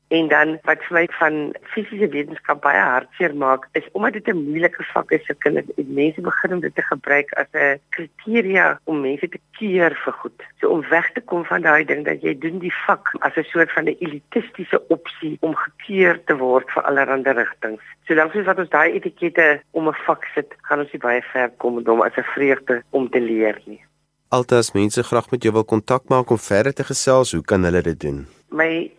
En 0.07 0.27
dan 0.27 0.59
wat 0.63 0.83
vir 0.85 0.93
my 0.99 1.05
van 1.19 1.37
fisiese 1.73 2.07
wetenskap 2.13 2.61
baie 2.61 2.81
hartseer 2.81 3.33
maak, 3.35 3.65
is 3.73 3.87
omdat 3.97 4.13
dit 4.13 4.27
'n 4.27 4.43
moeilike 4.49 4.83
vak 4.93 5.11
is 5.11 5.25
vir 5.25 5.35
kinders, 5.35 5.71
en 5.77 5.93
mense 5.93 6.21
begin 6.21 6.53
om 6.53 6.59
dit 6.59 6.75
te 6.75 6.81
gebruik 6.81 7.33
as 7.33 7.47
'n 7.53 7.79
kriteria 7.89 8.79
om 8.83 9.01
mense 9.01 9.27
te 9.29 9.39
keer 9.57 9.97
vir 10.03 10.13
goed. 10.13 10.43
So 10.59 10.69
om 10.69 10.89
weg 10.89 11.11
te 11.11 11.21
kom 11.21 11.45
van 11.45 11.61
daai 11.61 11.85
ding 11.85 12.05
dat 12.05 12.21
jy 12.21 12.37
doen 12.39 12.59
die 12.59 12.73
vak 12.85 13.09
as 13.19 13.35
'n 13.35 13.43
soort 13.43 13.71
van 13.71 13.85
'n 13.85 13.97
elitistiese 13.99 14.87
opsie 14.87 15.37
om 15.41 15.55
gekeer 15.55 16.23
te 16.25 16.37
word 16.37 16.69
vir 16.71 16.83
allerlei 16.83 17.33
rigtings. 17.33 17.81
So 18.07 18.15
dan 18.15 18.29
sê 18.29 18.43
wat 18.43 18.59
ons 18.59 18.69
daai 18.69 18.93
etikette 18.93 19.61
om 19.71 19.87
'n 19.87 19.97
vak 20.05 20.25
sit, 20.35 20.53
gaan 20.61 20.79
ons 20.79 20.91
nie 20.91 21.01
baie 21.01 21.21
ver 21.21 21.49
kom 21.57 21.77
om 21.77 22.01
as 22.01 22.17
'n 22.17 22.23
vreugde 22.35 22.83
om 22.91 23.09
te 23.09 23.19
leer 23.19 23.61
nie. 23.65 23.81
Altas 24.29 24.73
mense 24.73 25.03
graag 25.03 25.31
met 25.31 25.43
jou 25.43 25.53
wil 25.53 25.63
kontak 25.63 26.09
maak 26.09 26.29
om 26.29 26.37
verder 26.37 26.73
te 26.73 26.83
gesels, 26.83 27.31
hoe 27.31 27.43
kan 27.43 27.63
hulle 27.63 27.81
dit 27.81 27.99
doen? 27.99 28.27
My 28.49 28.91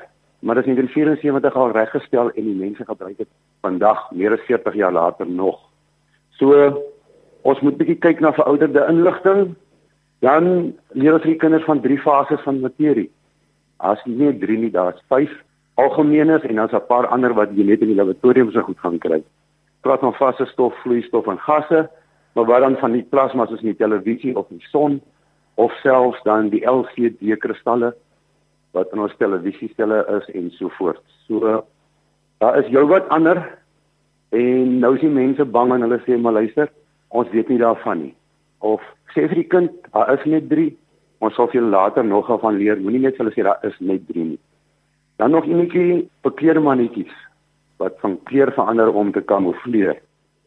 maar 0.43 0.59
dit 0.59 0.67
is 0.67 0.79
in 0.79 0.89
74 0.89 1.57
al 1.57 1.75
reggestel 1.75 2.31
en 2.31 2.45
die 2.45 2.59
mense 2.59 2.85
gebruik 2.85 3.19
dit 3.19 3.29
vandag 3.63 4.11
meer 4.11 4.35
as 4.37 4.47
40 4.49 4.75
jaar 4.75 4.93
later 4.93 5.27
nog. 5.27 5.59
So 6.39 6.83
ons 7.43 7.61
moet 7.63 7.79
bietjie 7.79 7.99
kyk 8.03 8.21
na 8.23 8.33
verouderde 8.35 8.87
inligting. 8.91 9.55
Dan 10.23 10.75
leer 10.95 11.17
ons 11.19 11.27
die 11.27 11.39
kinders 11.39 11.67
van 11.67 11.83
drie 11.83 11.99
fases 11.99 12.43
van 12.47 12.61
materie. 12.63 13.09
As 13.83 14.03
nie 14.07 14.31
drie 14.39 14.59
nie, 14.59 14.71
daar's 14.71 15.03
vyf 15.11 15.33
algemeenes 15.81 16.45
en 16.47 16.61
dan's 16.61 16.73
'n 16.73 16.87
paar 16.87 17.07
ander 17.07 17.35
wat 17.35 17.51
jy 17.57 17.65
net 17.65 17.81
in 17.81 17.89
die 17.89 17.99
laboratorium 17.99 18.51
so 18.51 18.63
goed 18.63 18.79
gaan 18.79 18.99
kry. 18.99 19.23
Praat 19.81 20.01
van 20.01 20.15
vaste 20.15 20.47
stof, 20.47 20.75
vloeistof 20.83 21.27
en 21.27 21.39
gasse, 21.39 21.91
maar 22.35 22.45
wat 22.45 22.61
dan 22.61 22.77
van 22.77 22.93
die 22.93 23.03
plasma 23.03 23.47
soos 23.47 23.63
in 23.63 23.75
die 23.75 23.83
televisie 23.85 24.37
of 24.37 24.47
die 24.49 24.65
son 24.71 25.01
of 25.55 25.73
selfs 25.83 26.23
dan 26.25 26.51
die 26.53 26.65
LCD 26.65 27.37
kristalle 27.39 27.93
wat 28.73 28.93
in 28.93 29.03
ons 29.05 29.17
televisiestelle 29.21 30.01
is 30.17 30.29
en 30.35 30.51
so 30.57 30.73
voort. 30.79 31.03
So 31.27 31.65
daar 32.41 32.59
is 32.59 32.71
jou 32.73 32.87
wat 32.89 33.09
ander 33.09 33.43
en 34.33 34.79
nou 34.81 34.95
is 34.97 35.05
die 35.05 35.13
mense 35.13 35.45
bang 35.45 35.75
en 35.75 35.85
hulle 35.85 36.01
sê 36.07 36.17
maar 36.17 36.39
luister, 36.39 36.71
ons 37.13 37.29
weet 37.35 37.51
nie 37.53 37.61
daarvan 37.61 38.07
nie. 38.07 38.15
Of 38.65 38.81
sê 39.13 39.27
vir 39.29 39.43
die 39.43 39.51
kind, 39.53 39.75
daar 39.93 40.15
is 40.15 40.25
net 40.25 40.49
3. 40.49 40.71
Ons 41.23 41.37
sal 41.37 41.51
veel 41.53 41.69
later 41.71 42.05
nog 42.05 42.31
van 42.41 42.57
leer. 42.57 42.81
Moenie 42.81 43.05
net 43.05 43.19
hulle 43.21 43.35
sê 43.35 43.45
daar 43.45 43.61
is 43.69 43.77
net 43.81 44.07
3 44.09 44.25
nie. 44.33 44.41
Dan 45.21 45.37
nog 45.37 45.47
enetjie 45.47 46.09
bekleermannetjies 46.25 47.13
wat 47.83 47.99
van 48.01 48.17
kleur 48.31 48.53
verander 48.57 48.91
om 48.95 49.13
te 49.13 49.21
kamoufleer. 49.21 50.01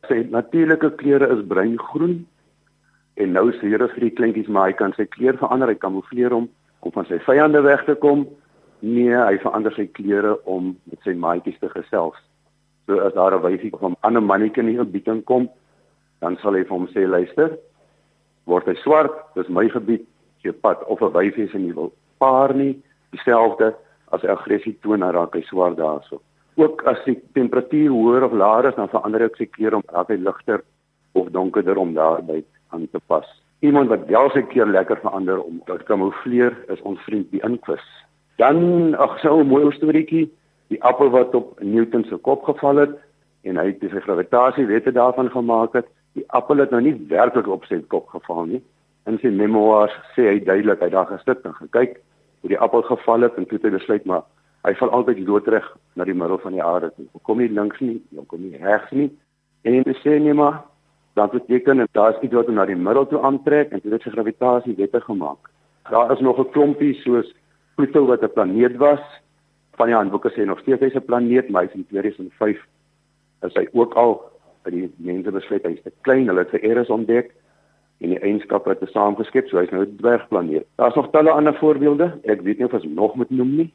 Sy 0.09 0.25
natuurlike 0.31 0.95
kleure 0.99 1.29
is 1.35 1.45
bruingroen 1.47 2.23
en 3.15 3.31
nou 3.31 3.49
sê 3.55 3.69
hier 3.69 3.83
is 3.83 3.93
vir 3.95 4.09
die 4.09 4.15
kleintjies 4.17 4.49
maar 4.51 4.69
hy 4.69 4.77
kan 4.79 4.93
sy 4.97 5.05
kleur 5.07 5.37
verander, 5.39 5.71
hy 5.71 5.79
kamoufleer 5.79 6.35
hom 6.35 6.49
om 6.85 6.93
van 6.95 7.07
sy 7.09 7.19
vyande 7.25 7.61
weg 7.65 7.85
te 7.87 7.95
kom. 8.01 8.25
Nee, 8.85 9.15
hy 9.15 9.37
verander 9.41 9.73
sy 9.75 9.87
kleure 9.97 10.35
om 10.51 10.73
met 10.91 11.07
sy 11.07 11.15
maatjies 11.17 11.57
te 11.61 11.71
gesels. 11.71 12.17
So 12.85 12.99
as 13.01 13.15
daar 13.15 13.33
'n 13.33 13.41
wyfie 13.41 13.73
of 13.73 13.81
'n 13.81 13.95
ander 14.01 14.21
mannetjie 14.21 14.63
in 14.63 14.69
die 14.69 14.77
gebied 14.77 15.07
inkom, 15.07 15.49
dan 16.21 16.37
sal 16.41 16.53
hy 16.53 16.63
vir 16.63 16.77
hom 16.77 16.87
sê 16.87 17.07
luister, 17.07 17.57
word 18.45 18.65
hy 18.65 18.75
swart, 18.75 19.13
dis 19.35 19.49
my 19.49 19.67
gebied, 19.69 20.05
jy 20.43 20.51
pad 20.51 20.83
of 20.83 21.01
'n 21.01 21.13
wyfie 21.13 21.47
is 21.47 21.53
in 21.53 21.65
die 21.65 21.73
wil 21.73 21.93
paar 22.19 22.53
nie, 22.53 22.83
dieselfde 23.11 23.75
as 24.11 24.21
hy 24.21 24.27
aggressie 24.27 24.77
toon, 24.81 24.99
dan 24.99 25.13
raak 25.13 25.33
hy 25.33 25.41
swart 25.41 25.77
daarso. 25.77 26.21
Ook 26.57 26.83
as 26.83 26.97
die 27.05 27.19
temperatuur 27.33 27.89
hoër 27.89 28.23
of 28.23 28.33
laer 28.33 28.65
is, 28.65 28.75
dan 28.75 28.89
verander 28.89 29.21
hy 29.21 29.29
sy 29.37 29.45
kleure 29.45 29.75
om 29.75 29.83
raak 29.87 30.09
hy 30.09 30.15
ligter 30.15 30.63
of 31.13 31.29
donkerder 31.29 31.77
om 31.77 31.93
daarby 31.93 32.43
aan 32.69 32.87
te 32.91 32.99
pas. 33.07 33.25
Iemand 33.59 33.89
wat 33.89 34.05
wel 34.07 34.29
sy 34.29 34.41
keer 34.51 34.67
lekker 34.67 34.99
verander 35.01 35.41
om 35.41 35.61
te 35.65 35.77
kamoufleer 35.87 36.57
is 36.73 36.81
ons 36.81 37.01
vriend 37.07 37.31
die 37.31 37.41
inkwis. 37.43 37.85
Dan 38.37 38.95
ag 38.95 39.19
so 39.19 39.39
'n 39.39 39.47
mooi 39.47 39.71
storieetjie, 39.71 40.31
die 40.67 40.83
appel 40.83 41.09
wat 41.09 41.35
op 41.35 41.59
Newton 41.61 42.03
se 42.03 42.15
kop 42.15 42.43
geval 42.43 42.75
het 42.75 42.95
en 43.43 43.57
hy 43.57 43.65
het 43.65 43.79
sy 43.79 43.99
gravitasiewette 43.99 44.91
daarvan 44.91 45.29
gemaak 45.29 45.73
het. 45.73 45.85
Die 46.13 46.25
appel 46.27 46.57
het 46.57 46.71
nou 46.71 46.81
nie 46.81 46.95
werklik 47.07 47.47
op 47.47 47.65
sy 47.65 47.81
kop 47.87 48.07
geval 48.07 48.45
nie. 48.45 48.61
In 49.05 49.19
sy 49.21 49.27
memoirs 49.27 49.93
sê 50.15 50.27
hy 50.31 50.39
duidelik 50.43 50.79
hy 50.79 50.89
daar 50.89 51.05
gesit 51.05 51.45
en 51.45 51.53
gekyk 51.53 51.99
hoe 52.41 52.49
die 52.49 52.59
appel 52.59 52.81
geval 52.81 53.21
het 53.21 53.37
en 53.37 53.45
toe 53.45 53.57
het 53.57 53.63
hy 53.63 53.77
besluit 53.77 54.05
maar 54.05 54.23
hy 54.65 54.73
val 54.73 54.89
altyd 54.89 55.19
loodreg 55.27 55.65
na 55.93 56.03
die 56.03 56.13
middel 56.13 56.37
van 56.37 56.51
die 56.51 56.63
aarde 56.63 56.91
toe. 56.95 57.05
Kom 57.21 57.37
nie 57.37 57.49
links 57.49 57.79
nie, 57.79 58.01
kom 58.27 58.41
nie 58.41 58.57
regs 58.57 58.91
nie. 58.91 59.11
En 59.61 59.81
hy 59.85 59.95
sê 60.01 60.17
nee 60.19 60.33
maar 60.33 60.63
dan 61.15 61.29
beteken 61.31 61.77
dit 61.77 61.87
daar 61.91 62.13
is 62.15 62.21
iets 62.21 62.33
wat 62.33 62.47
na 62.51 62.65
die 62.65 62.75
middel 62.75 63.07
toe 63.07 63.21
aantrek 63.23 63.71
en 63.71 63.79
dit 63.83 63.91
het 63.91 64.03
sy 64.03 64.11
gravitasie 64.11 64.75
wette 64.75 64.99
gemaak. 65.01 65.49
Daar 65.89 66.11
is 66.11 66.19
nog 66.19 66.39
'n 66.39 66.51
klompie 66.51 66.93
soos 66.93 67.33
Pluto 67.75 68.05
wat 68.05 68.23
'n 68.23 68.33
planeet 68.33 68.75
was. 68.77 69.03
Van 69.75 69.87
die 69.87 69.95
handboeke 69.95 70.29
sê 70.31 70.45
nog 70.45 70.59
steeds 70.59 70.81
hy's 70.81 70.95
'n 70.95 71.05
planeet, 71.05 71.49
maar 71.49 71.63
hy's 71.63 71.73
in 71.73 71.87
2005 71.87 72.57
is 73.41 73.53
hy 73.53 73.67
ook 73.71 73.93
al 73.93 74.21
by 74.63 74.71
die 74.71 74.93
mense 74.97 75.31
besluit 75.31 75.63
hy's 75.63 75.81
te 75.83 75.91
klein, 76.01 76.27
hulle 76.27 76.39
het 76.39 76.49
sy 76.49 76.57
Eris 76.57 76.89
ontdek 76.89 77.31
en 78.03 78.09
die 78.09 78.19
eienskappe 78.19 78.69
het 78.69 78.89
saamgeskep, 78.91 79.47
so 79.47 79.57
hy's 79.57 79.71
nou 79.71 79.85
'n 79.85 79.97
dwergplaneet. 79.97 80.65
Daar's 80.75 80.95
nog 80.95 81.11
talle 81.11 81.31
ander 81.31 81.55
voorbeelde. 81.55 82.19
Ek 82.23 82.41
weet 82.41 82.57
nie 82.57 82.65
of 82.65 82.73
ons 82.73 82.83
nog 82.83 83.15
moet 83.15 83.29
noem 83.29 83.55
nie. 83.55 83.73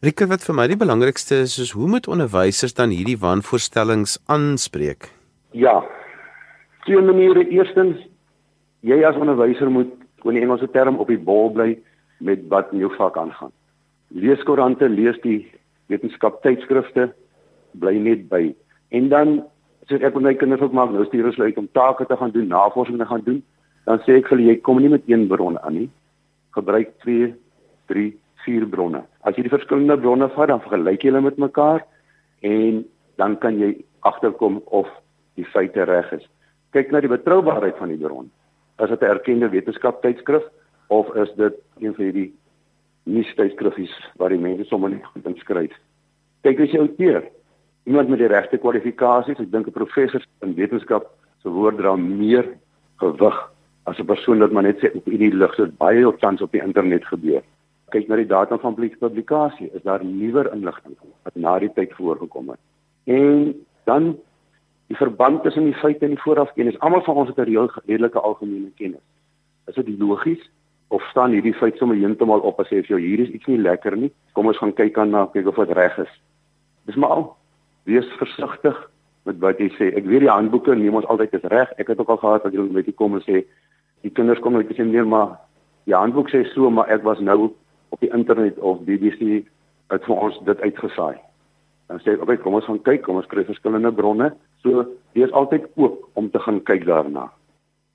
Rikke 0.00 0.26
wat 0.26 0.42
vir 0.42 0.54
my 0.54 0.66
die 0.66 0.76
belangrikste 0.76 1.34
is, 1.34 1.58
is 1.58 1.70
hoe 1.70 1.88
moet 1.88 2.08
onderwysers 2.08 2.74
dan 2.74 2.90
hierdie 2.90 3.18
wanvoorstellings 3.18 4.18
aanspreek? 4.26 5.12
Ja, 5.50 5.84
twee 6.86 7.00
maniere. 7.00 7.44
Eerstens, 7.50 8.00
jy 8.86 9.02
as 9.06 9.18
onderwyser 9.18 9.70
moet 9.70 9.92
in 10.26 10.38
die 10.38 10.44
Engelse 10.44 10.68
term 10.74 10.98
op 11.02 11.10
die 11.10 11.20
bol 11.20 11.50
bly 11.54 11.74
met 12.22 12.44
wat 12.50 12.72
in 12.74 12.82
jou 12.82 12.90
vak 12.96 13.18
aangaan. 13.18 13.52
Lees 14.14 14.42
koerante, 14.46 14.88
lees 14.88 15.18
die 15.24 15.40
wetenskap 15.90 16.42
tydskrifte, 16.44 17.08
bly 17.78 17.96
net 17.98 18.28
by. 18.30 18.50
En 18.94 19.08
dan 19.12 19.40
sê 19.90 19.98
ek 19.98 20.14
met 20.18 20.28
my 20.28 20.34
kinders 20.38 20.62
ook 20.62 20.74
maak 20.76 20.92
nou 20.94 21.06
stuur 21.08 21.30
hulle 21.30 21.48
uit 21.50 21.58
om 21.58 21.70
take 21.74 22.06
te 22.06 22.18
gaan 22.18 22.34
doen, 22.34 22.50
navorsing 22.50 23.00
te 23.00 23.08
gaan 23.08 23.24
doen, 23.26 23.40
dan 23.88 24.02
sê 24.06 24.20
ek 24.20 24.28
vir 24.30 24.36
hulle 24.36 24.50
jy 24.52 24.58
kom 24.62 24.78
nie 24.82 24.92
met 24.92 25.08
een 25.10 25.26
bron 25.30 25.58
aan 25.62 25.78
nie. 25.80 25.88
Gebruik 26.54 26.92
2, 27.02 27.32
3, 27.90 28.10
4 28.44 28.68
bronne. 28.70 29.02
As 29.26 29.38
jy 29.38 29.46
die 29.46 29.54
verskillende 29.54 29.96
bronne 29.98 30.28
vat, 30.36 30.50
dan 30.52 30.62
vergelyk 30.62 31.02
jy 31.02 31.10
hulle 31.10 31.24
met 31.24 31.40
mekaar 31.40 31.82
en 32.46 32.84
dan 33.18 33.38
kan 33.42 33.58
jy 33.58 33.74
agterkom 34.06 34.60
of 34.66 34.90
die 35.38 35.46
feite 35.48 35.86
reg 35.88 36.10
is 36.14 36.26
kyk 36.72 36.90
na 36.90 37.00
die 37.00 37.12
betroubaarheid 37.12 37.76
van 37.76 37.92
die 37.92 38.00
bron. 38.00 38.30
Is 38.80 38.88
dit 38.88 39.02
'n 39.02 39.12
erkende 39.14 39.48
wetenskaptydskrif 39.48 40.42
of 40.88 41.14
is 41.14 41.32
dit 41.36 41.54
een 41.78 41.94
van 41.94 42.04
hierdie 42.04 42.32
nuustydskriffies 43.04 43.94
waar 44.16 44.28
die 44.28 44.38
mense 44.38 44.64
sommer 44.64 44.90
net 44.90 45.04
goed 45.04 45.26
inskryf? 45.26 45.72
Kyk 46.42 46.60
as 46.60 46.70
jy 46.70 46.78
outeer. 46.78 47.22
Iemand 47.84 48.08
met 48.08 48.18
die 48.18 48.28
regte 48.28 48.58
kwalifikasies, 48.58 49.38
ek 49.38 49.50
dink 49.50 49.66
'n 49.66 49.72
professor 49.72 50.24
in 50.42 50.54
wetenskap 50.54 51.10
se 51.42 51.48
woord 51.48 51.76
dra 51.76 51.96
meer 51.96 52.46
gewig 52.96 53.38
as 53.84 53.98
'n 53.98 54.06
persoon 54.06 54.38
wat 54.38 54.52
maar 54.52 54.62
net 54.62 54.78
sê 54.78 54.94
op 54.94 55.04
hierdie 55.04 55.34
lig 55.34 55.54
so 55.54 55.66
baie 55.66 56.08
op 56.08 56.20
tans 56.20 56.42
op 56.42 56.52
die 56.52 56.62
internet 56.62 57.04
gebeur. 57.04 57.42
Kyk 57.90 58.08
na 58.08 58.16
die 58.16 58.26
data 58.26 58.58
van 58.58 58.74
publikasie, 58.74 59.70
is 59.74 59.82
daar 59.82 60.04
nuwer 60.04 60.52
inligting 60.52 60.96
wat 61.22 61.34
na 61.34 61.58
die 61.58 61.72
tyd 61.74 61.92
voorgekom 61.92 62.48
het. 62.48 62.58
En 63.04 63.54
dan 63.84 64.16
die 64.92 64.98
verband 65.00 65.42
tussen 65.42 65.64
die 65.64 65.78
feite 65.80 66.04
en 66.04 66.12
die 66.12 66.20
voorafkennis. 66.20 66.76
Almal 66.84 67.00
van 67.06 67.22
ons 67.22 67.28
het 67.28 67.38
'n 67.38 67.70
redelike 67.86 68.20
algemene 68.20 68.70
kennis. 68.76 69.00
Is 69.66 69.74
dit 69.74 69.98
logies 69.98 70.50
of 70.88 71.02
staan 71.02 71.30
hierdie 71.30 71.54
feit 71.54 71.76
sommer 71.76 71.96
heeltemal 71.96 72.40
op 72.40 72.60
as 72.60 72.68
jy 72.68 72.82
sê 72.82 72.98
hier 72.98 73.20
is 73.20 73.28
iets 73.28 73.46
nie 73.46 73.58
lekker 73.58 73.96
nie. 73.96 74.12
Kom 74.32 74.46
ons 74.46 74.58
gaan 74.58 74.72
kyk 74.72 74.98
aan 74.98 75.10
na 75.10 75.26
kyk 75.32 75.46
of 75.46 75.56
dit 75.56 75.70
reg 75.76 75.98
is. 75.98 76.20
Dis 76.84 76.94
maar 76.96 77.10
al. 77.10 77.36
Wees 77.84 78.06
versigtig 78.18 78.90
met 79.24 79.38
wat 79.38 79.58
jy 79.58 79.68
sê. 79.78 79.96
Ek 79.96 80.04
weet 80.04 80.20
die 80.20 80.28
handboeke 80.28 80.74
neem 80.74 80.94
ons 80.94 81.06
altyd 81.06 81.32
is 81.34 81.48
reg. 81.48 81.72
Ek 81.78 81.86
het 81.86 81.98
ook 81.98 82.08
al 82.08 82.16
gehad 82.16 82.42
dat 82.42 82.52
jy 82.52 82.60
met 82.60 82.84
die 82.84 82.94
kom 82.94 83.14
en 83.14 83.22
sê 83.22 83.44
die 84.02 84.10
kinders 84.10 84.40
kom 84.40 84.52
net 84.52 84.76
sê 84.76 84.84
nee 84.84 85.02
maar 85.02 85.38
die 85.84 85.94
handboek 85.94 86.28
sê 86.28 86.44
so 86.52 86.70
maar 86.70 86.88
ek 86.90 87.02
was 87.02 87.20
nou 87.20 87.54
op 87.88 88.00
die 88.00 88.12
internet 88.12 88.58
of 88.58 88.84
BBC 88.84 89.44
het 89.88 90.04
vir 90.04 90.16
ons 90.16 90.44
dit 90.44 90.60
uitgesaai. 90.60 91.16
Dan 91.92 92.00
sê 92.00 92.14
ek, 92.16 92.22
okay, 92.24 92.38
kom 92.40 92.56
ons 92.56 92.64
gaan 92.64 92.80
kyk, 92.86 93.02
kom 93.04 93.18
ons 93.20 93.28
kry 93.28 93.44
verskillende 93.44 93.92
bronne. 93.92 94.30
So, 94.64 94.86
jy 95.12 95.26
is 95.26 95.34
altyd 95.36 95.66
oop 95.76 96.06
om 96.16 96.30
te 96.32 96.40
gaan 96.40 96.62
kyk 96.64 96.86
daarna. 96.88 97.26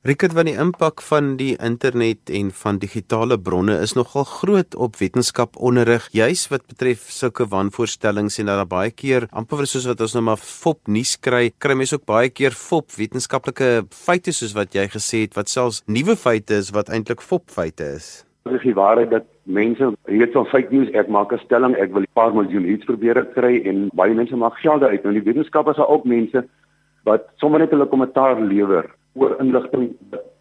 Rickert 0.05 0.35
van 0.37 0.45
die 0.45 0.53
impak 0.61 1.01
van 1.01 1.31
die 1.39 1.55
internet 1.57 2.29
en 2.29 2.51
van 2.53 2.77
digitale 2.79 3.39
bronne 3.41 3.79
is 3.81 3.95
nogal 3.97 4.27
groot 4.29 4.77
op 4.77 4.99
wetenskaponderrig 5.01 6.05
juis 6.13 6.45
wat 6.53 6.67
betref 6.69 7.09
sulke 7.11 7.47
wanvoorstellings 7.49 8.37
en 8.37 8.51
dat 8.51 8.61
daar 8.61 8.69
baie 8.69 8.93
keer 8.93 9.25
amper 9.33 9.65
soos 9.65 9.89
wat 9.89 10.05
ons 10.05 10.13
nou 10.15 10.23
maar 10.29 10.39
fop 10.39 10.79
nuus 10.85 11.17
kry 11.17 11.49
kry 11.57 11.75
mense 11.75 11.97
ook 11.97 12.05
baie 12.05 12.29
keer 12.29 12.55
fop 12.55 12.93
wetenskaplike 12.95 13.71
feite 13.89 14.31
soos 14.37 14.53
wat 14.55 14.77
jy 14.77 14.85
gesê 14.93 15.25
het 15.25 15.35
wat 15.35 15.49
selfs 15.51 15.81
nuwe 15.89 16.15
feite 16.15 16.61
is 16.61 16.71
wat 16.77 16.93
eintlik 16.93 17.25
fop 17.25 17.49
feite 17.51 17.89
is 17.97 18.26
is 18.51 18.61
die 18.61 18.73
waarheid 18.73 19.09
dat 19.09 19.25
mense 19.43 19.91
weet 20.03 20.31
van 20.33 20.45
fake 20.45 20.71
news 20.71 20.91
ek 20.93 21.07
maak 21.07 21.33
'n 21.33 21.43
stelling 21.45 21.75
ek 21.75 21.91
wil 21.93 22.01
'n 22.01 22.13
paar 22.13 22.33
miljoen 22.33 22.65
hits 22.65 22.85
probeer 22.85 23.25
kry 23.25 23.61
en 23.65 23.89
baie 23.93 24.13
mense 24.13 24.35
maak 24.35 24.57
geld 24.57 24.83
uit 24.83 25.03
nou 25.03 25.13
die 25.13 25.27
wetenskap 25.27 25.67
is 25.67 25.77
ook 25.77 26.05
mense 26.05 26.43
wat 27.03 27.27
sommer 27.35 27.59
net 27.59 27.71
hulle 27.71 27.85
kommentaar 27.85 28.41
lewer 28.41 28.85
oor 29.15 29.37
inligting 29.39 29.95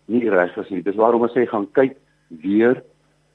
nie 0.06 0.30
reg 0.30 0.56
is 0.56 0.70
nie. 0.70 0.82
Dis 0.82 0.98
waarom 1.00 1.24
ek 1.24 1.34
sê 1.34 1.46
gaan 1.50 1.66
kyk 1.78 1.96
weer 2.42 2.82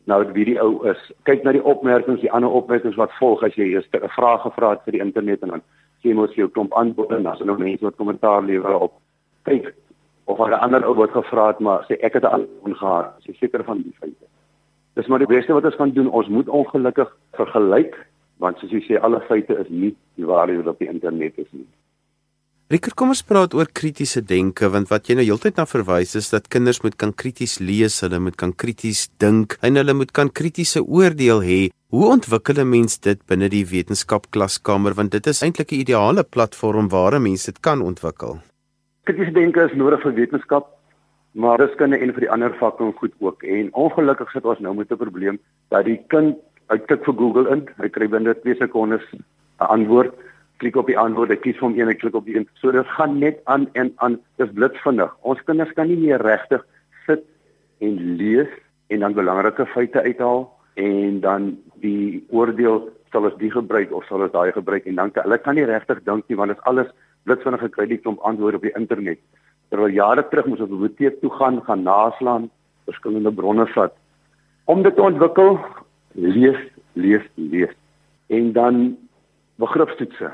nou 0.10 0.24
wie 0.36 0.46
die 0.46 0.58
ou 0.62 0.82
is. 0.90 1.02
Kyk 1.30 1.44
na 1.44 1.54
die 1.56 1.64
opmerkings 1.74 2.24
die 2.24 2.32
ander 2.32 2.50
opmerkings 2.50 2.98
wat 3.00 3.14
volg 3.20 3.44
as 3.48 3.56
jy 3.60 3.72
eers 3.74 3.88
'n 3.94 4.10
vraag 4.18 4.42
gevra 4.42 4.72
het 4.72 4.84
vir 4.86 4.98
die 4.98 5.06
internet 5.06 5.44
en 5.44 5.50
dan 5.56 5.64
sien 6.02 6.16
mos 6.16 6.36
jy 6.36 6.44
'n 6.44 6.52
klomp 6.52 6.74
antwoorde 6.74 7.16
en 7.16 7.24
dan 7.24 7.34
is 7.34 7.46
nog 7.46 7.58
mense 7.58 7.84
wat 7.84 7.96
kommentaar 7.96 8.42
lewer 8.44 8.76
op. 8.76 8.94
Kyk 9.44 9.74
of 10.26 10.40
'n 10.40 10.54
ander 10.54 10.86
ou 10.86 10.96
wat 10.96 11.12
gevra 11.12 11.48
het 11.48 11.60
maar 11.60 11.86
sê 11.88 12.00
ek 12.02 12.14
het 12.14 12.24
'n 12.24 12.36
antwoord 12.38 12.78
gehad 12.78 13.16
is 13.20 13.26
jy 13.26 13.34
seker 13.40 13.64
van 13.64 13.82
die 13.82 13.96
feite 14.00 14.26
Dis 15.00 15.08
maar 15.08 15.24
die 15.24 15.30
beste 15.30 15.54
wat 15.56 15.66
ons 15.66 15.78
kan 15.80 15.92
doen. 15.96 16.10
Ons 16.10 16.28
moet 16.28 16.50
ongelukkig 16.50 17.12
vergelyk 17.40 17.96
want 18.42 18.58
soos 18.58 18.72
jy 18.74 18.82
sê 18.88 18.98
alle 18.98 19.22
feite 19.28 19.54
is 19.62 19.70
nie 19.70 19.92
die 20.18 20.26
waarheid 20.26 20.64
wat 20.64 20.74
op 20.74 20.80
die 20.82 20.90
internet 20.90 21.38
is 21.38 21.50
nie. 21.54 21.68
Rikker, 22.72 22.94
kom 22.96 23.12
ons 23.12 23.22
praat 23.28 23.54
oor 23.54 23.68
kritiese 23.68 24.24
denke 24.24 24.70
want 24.72 24.90
wat 24.90 25.10
jy 25.10 25.18
nou 25.20 25.26
heeltyd 25.28 25.60
na 25.60 25.68
verwys 25.68 26.16
is 26.16 26.32
dat 26.32 26.50
kinders 26.54 26.80
moet 26.86 26.96
kan 26.98 27.12
krities 27.14 27.60
lees, 27.60 28.00
hulle 28.02 28.22
moet 28.24 28.38
kan 28.40 28.54
krities 28.64 29.10
dink 29.22 29.58
en 29.62 29.78
hulle 29.78 29.94
moet 29.94 30.14
kan 30.16 30.32
kritiese 30.32 30.82
oordeel 30.82 31.44
hê. 31.46 31.60
Hoe 31.92 32.06
ontwikkel 32.16 32.64
'n 32.64 32.70
mens 32.72 32.98
dit 32.98 33.20
binne 33.28 33.50
die 33.52 33.66
wetenskapklaskamer 33.68 34.96
want 34.96 35.12
dit 35.12 35.28
is 35.28 35.44
eintlik 35.44 35.72
'n 35.72 35.84
ideale 35.84 36.24
platform 36.24 36.90
waar 36.90 37.20
'n 37.20 37.24
mens 37.24 37.46
dit 37.46 37.60
kan 37.60 37.82
ontwikkel. 37.82 38.40
Kritiese 39.04 39.34
denke 39.34 39.66
is 39.70 39.76
nodig 39.76 40.02
vir 40.02 40.14
wetenskap 40.14 40.81
maar 41.32 41.58
wiskunde 41.58 41.98
en 41.98 42.14
vir 42.14 42.26
die 42.26 42.32
ander 42.32 42.56
vakke 42.60 42.92
goed 43.00 43.14
ook. 43.20 43.44
En 43.44 43.70
ongelukkig 43.74 44.32
sit 44.32 44.46
ons 44.46 44.60
nou 44.60 44.76
met 44.76 44.92
'n 44.92 44.98
probleem 44.98 45.40
dat 45.70 45.86
die 45.86 46.00
kind 46.08 46.38
uitkyk 46.68 47.04
vir 47.06 47.16
Google 47.16 47.50
in, 47.50 47.68
hy 47.78 47.90
kry 47.90 48.08
binne 48.08 48.36
2 48.42 48.56
sekondes 48.56 49.04
'n 49.14 49.24
antwoord, 49.60 50.14
klik 50.58 50.76
op 50.76 50.88
die 50.88 50.98
antwoord, 50.98 51.30
hy 51.30 51.36
kies 51.36 51.60
hom 51.60 51.74
een 51.80 51.90
en 51.90 51.98
klik 51.98 52.16
op 52.16 52.26
die 52.26 52.36
een. 52.36 52.48
So 52.54 52.72
dit 52.72 52.88
gaan 52.88 53.20
net 53.20 53.40
aan 53.44 53.68
en 53.74 53.94
aan, 53.96 54.20
dis 54.38 54.52
blitsvinnig. 54.54 55.16
Ons 55.22 55.44
kinders 55.44 55.74
kan 55.74 55.88
nie 55.88 55.98
meer 55.98 56.22
regtig 56.22 56.66
sit 57.06 57.24
en 57.80 58.16
lees 58.18 58.50
en 58.88 59.00
dan 59.00 59.14
belangrike 59.14 59.66
feite 59.66 60.02
uithaal 60.02 60.50
en 60.74 61.20
dan 61.20 61.58
die 61.82 62.24
oordeel 62.30 62.90
sal 63.12 63.28
ons 63.28 63.38
die 63.38 63.52
gebruik 63.52 63.92
of 63.92 64.06
sal 64.06 64.22
ons 64.22 64.32
daai 64.32 64.52
gebruik 64.52 64.86
en 64.86 64.96
dan 64.96 65.12
hulle 65.14 65.38
kan 65.38 65.56
nie 65.56 65.68
regtig 65.68 66.04
dink 66.04 66.28
nie 66.28 66.38
want 66.40 66.54
dit 66.54 66.58
is 66.58 66.70
alles 66.72 66.92
blitsvinnig 67.24 67.64
gekry 67.66 67.88
die 67.88 67.98
klomp 67.98 68.22
antwoorde 68.28 68.62
op 68.62 68.68
die 68.68 68.76
internet 68.80 69.20
terwyl 69.72 69.94
jare 69.96 70.24
terug 70.30 70.50
moes 70.52 70.62
ons 70.64 70.72
biblioteek 70.72 71.22
toe 71.22 71.32
gaan, 71.38 71.62
gaan 71.68 71.86
naslaan, 71.88 72.50
verskillende 72.90 73.32
bronne 73.32 73.66
vat. 73.76 73.96
Om 74.72 74.84
dit 74.84 74.96
te 74.96 75.04
ontwikkel, 75.04 75.58
lees, 76.20 76.60
lees, 77.00 77.26
lees. 77.36 77.74
En 78.30 78.52
dan 78.56 78.82
begripstoetse. 79.62 80.32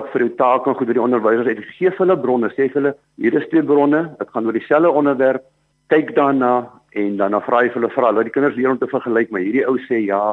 Vir 0.00 0.24
die 0.24 0.34
taak 0.40 0.66
en 0.66 0.76
goed 0.78 0.88
vir 0.88 0.98
die 0.98 1.04
onderwysers 1.04 1.50
uit 1.50 1.64
gee 1.76 1.92
hulle 1.98 2.16
bronne, 2.18 2.50
sê 2.56 2.70
hulle 2.74 2.94
hier 3.20 3.36
is 3.36 3.48
twee 3.52 3.64
bronne, 3.66 4.06
dit 4.18 4.30
gaan 4.34 4.48
oor 4.48 4.56
dieselfde 4.56 4.92
onderwerp, 5.02 5.44
kyk 5.92 6.14
daarna 6.16 6.54
en 6.98 7.18
dan 7.20 7.36
vra 7.46 7.64
jy 7.64 7.74
hulle 7.76 7.90
vra, 7.92 8.10
laat 8.10 8.26
die 8.26 8.34
kinders 8.34 8.56
leer 8.56 8.72
om 8.72 8.78
te 8.80 8.88
vergelyk, 8.90 9.30
maar 9.30 9.44
hierdie 9.44 9.66
ou 9.68 9.76
sê 9.86 10.00
ja, 10.06 10.32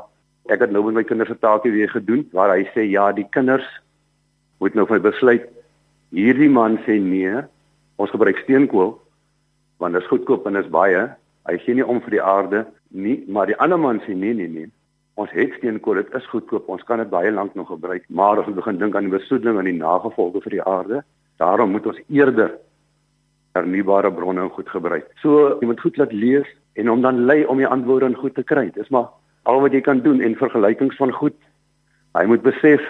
ek 0.50 0.64
het 0.64 0.72
nou 0.72 0.86
met 0.88 1.02
my 1.02 1.04
kinders 1.06 1.30
se 1.34 1.38
taakie 1.44 1.74
weer 1.74 1.92
gedoen 1.92 2.24
waar 2.34 2.54
hy 2.56 2.64
sê 2.74 2.88
ja, 2.88 3.10
die 3.14 3.28
kinders 3.36 3.68
moet 4.64 4.78
nou 4.78 4.88
vir 4.90 5.04
besluit 5.04 5.46
hierdie 6.16 6.50
man 6.50 6.78
sê 6.86 6.98
nee 7.04 7.44
Ons 7.98 8.14
gebruik 8.14 8.38
steenkool 8.46 8.96
want 9.78 9.94
dit 9.94 10.02
is 10.02 10.10
goedkoop 10.10 10.48
en 10.50 10.58
is 10.58 10.70
baie. 10.74 11.04
Hy 11.46 11.56
gee 11.62 11.78
nie 11.78 11.86
om 11.86 12.00
vir 12.02 12.16
die 12.16 12.24
aarde 12.24 12.64
nie, 12.90 13.20
maar 13.30 13.46
die 13.50 13.58
ander 13.62 13.78
man 13.78 14.00
sê 14.06 14.16
nee 14.18 14.34
nee 14.34 14.50
nee. 14.50 14.72
Ons 15.22 15.34
het 15.38 15.54
steenkool, 15.58 16.02
dit 16.02 16.16
is 16.18 16.26
goedkoop. 16.32 16.70
Ons 16.70 16.86
kan 16.90 17.02
dit 17.02 17.10
baie 17.10 17.30
lank 17.34 17.54
nog 17.58 17.70
gebruik, 17.70 18.06
maar 18.10 18.42
ons 18.42 18.54
begin 18.58 18.78
dink 18.82 18.96
aan 18.96 19.10
die 19.10 19.14
besoedeling 19.14 19.62
en 19.62 19.70
die 19.70 19.78
nagevolge 19.78 20.42
vir 20.46 20.58
die 20.58 20.64
aarde, 20.66 21.04
daarom 21.42 21.74
moet 21.74 21.86
ons 21.90 22.02
eerder 22.10 22.56
hernubare 23.58 24.12
bronne 24.14 24.50
goed 24.54 24.70
gebruik. 24.70 25.10
So 25.22 25.58
jy 25.62 25.70
moet 25.70 25.82
goed 25.82 25.98
laat 26.02 26.14
lees 26.14 26.50
en 26.78 26.90
om 26.94 27.02
dan 27.06 27.26
lei 27.30 27.44
om 27.46 27.62
die 27.62 27.70
antwoorde 27.70 28.12
in 28.12 28.18
goed 28.18 28.38
te 28.38 28.46
kry. 28.46 28.70
Dis 28.74 28.90
maar 28.94 29.10
al 29.50 29.62
wat 29.64 29.74
jy 29.74 29.82
kan 29.82 30.02
doen 30.06 30.22
en 30.22 30.38
vergelykings 30.38 30.98
van 31.02 31.14
goed. 31.14 31.38
Hy 32.18 32.26
moet 32.30 32.46
besef 32.46 32.82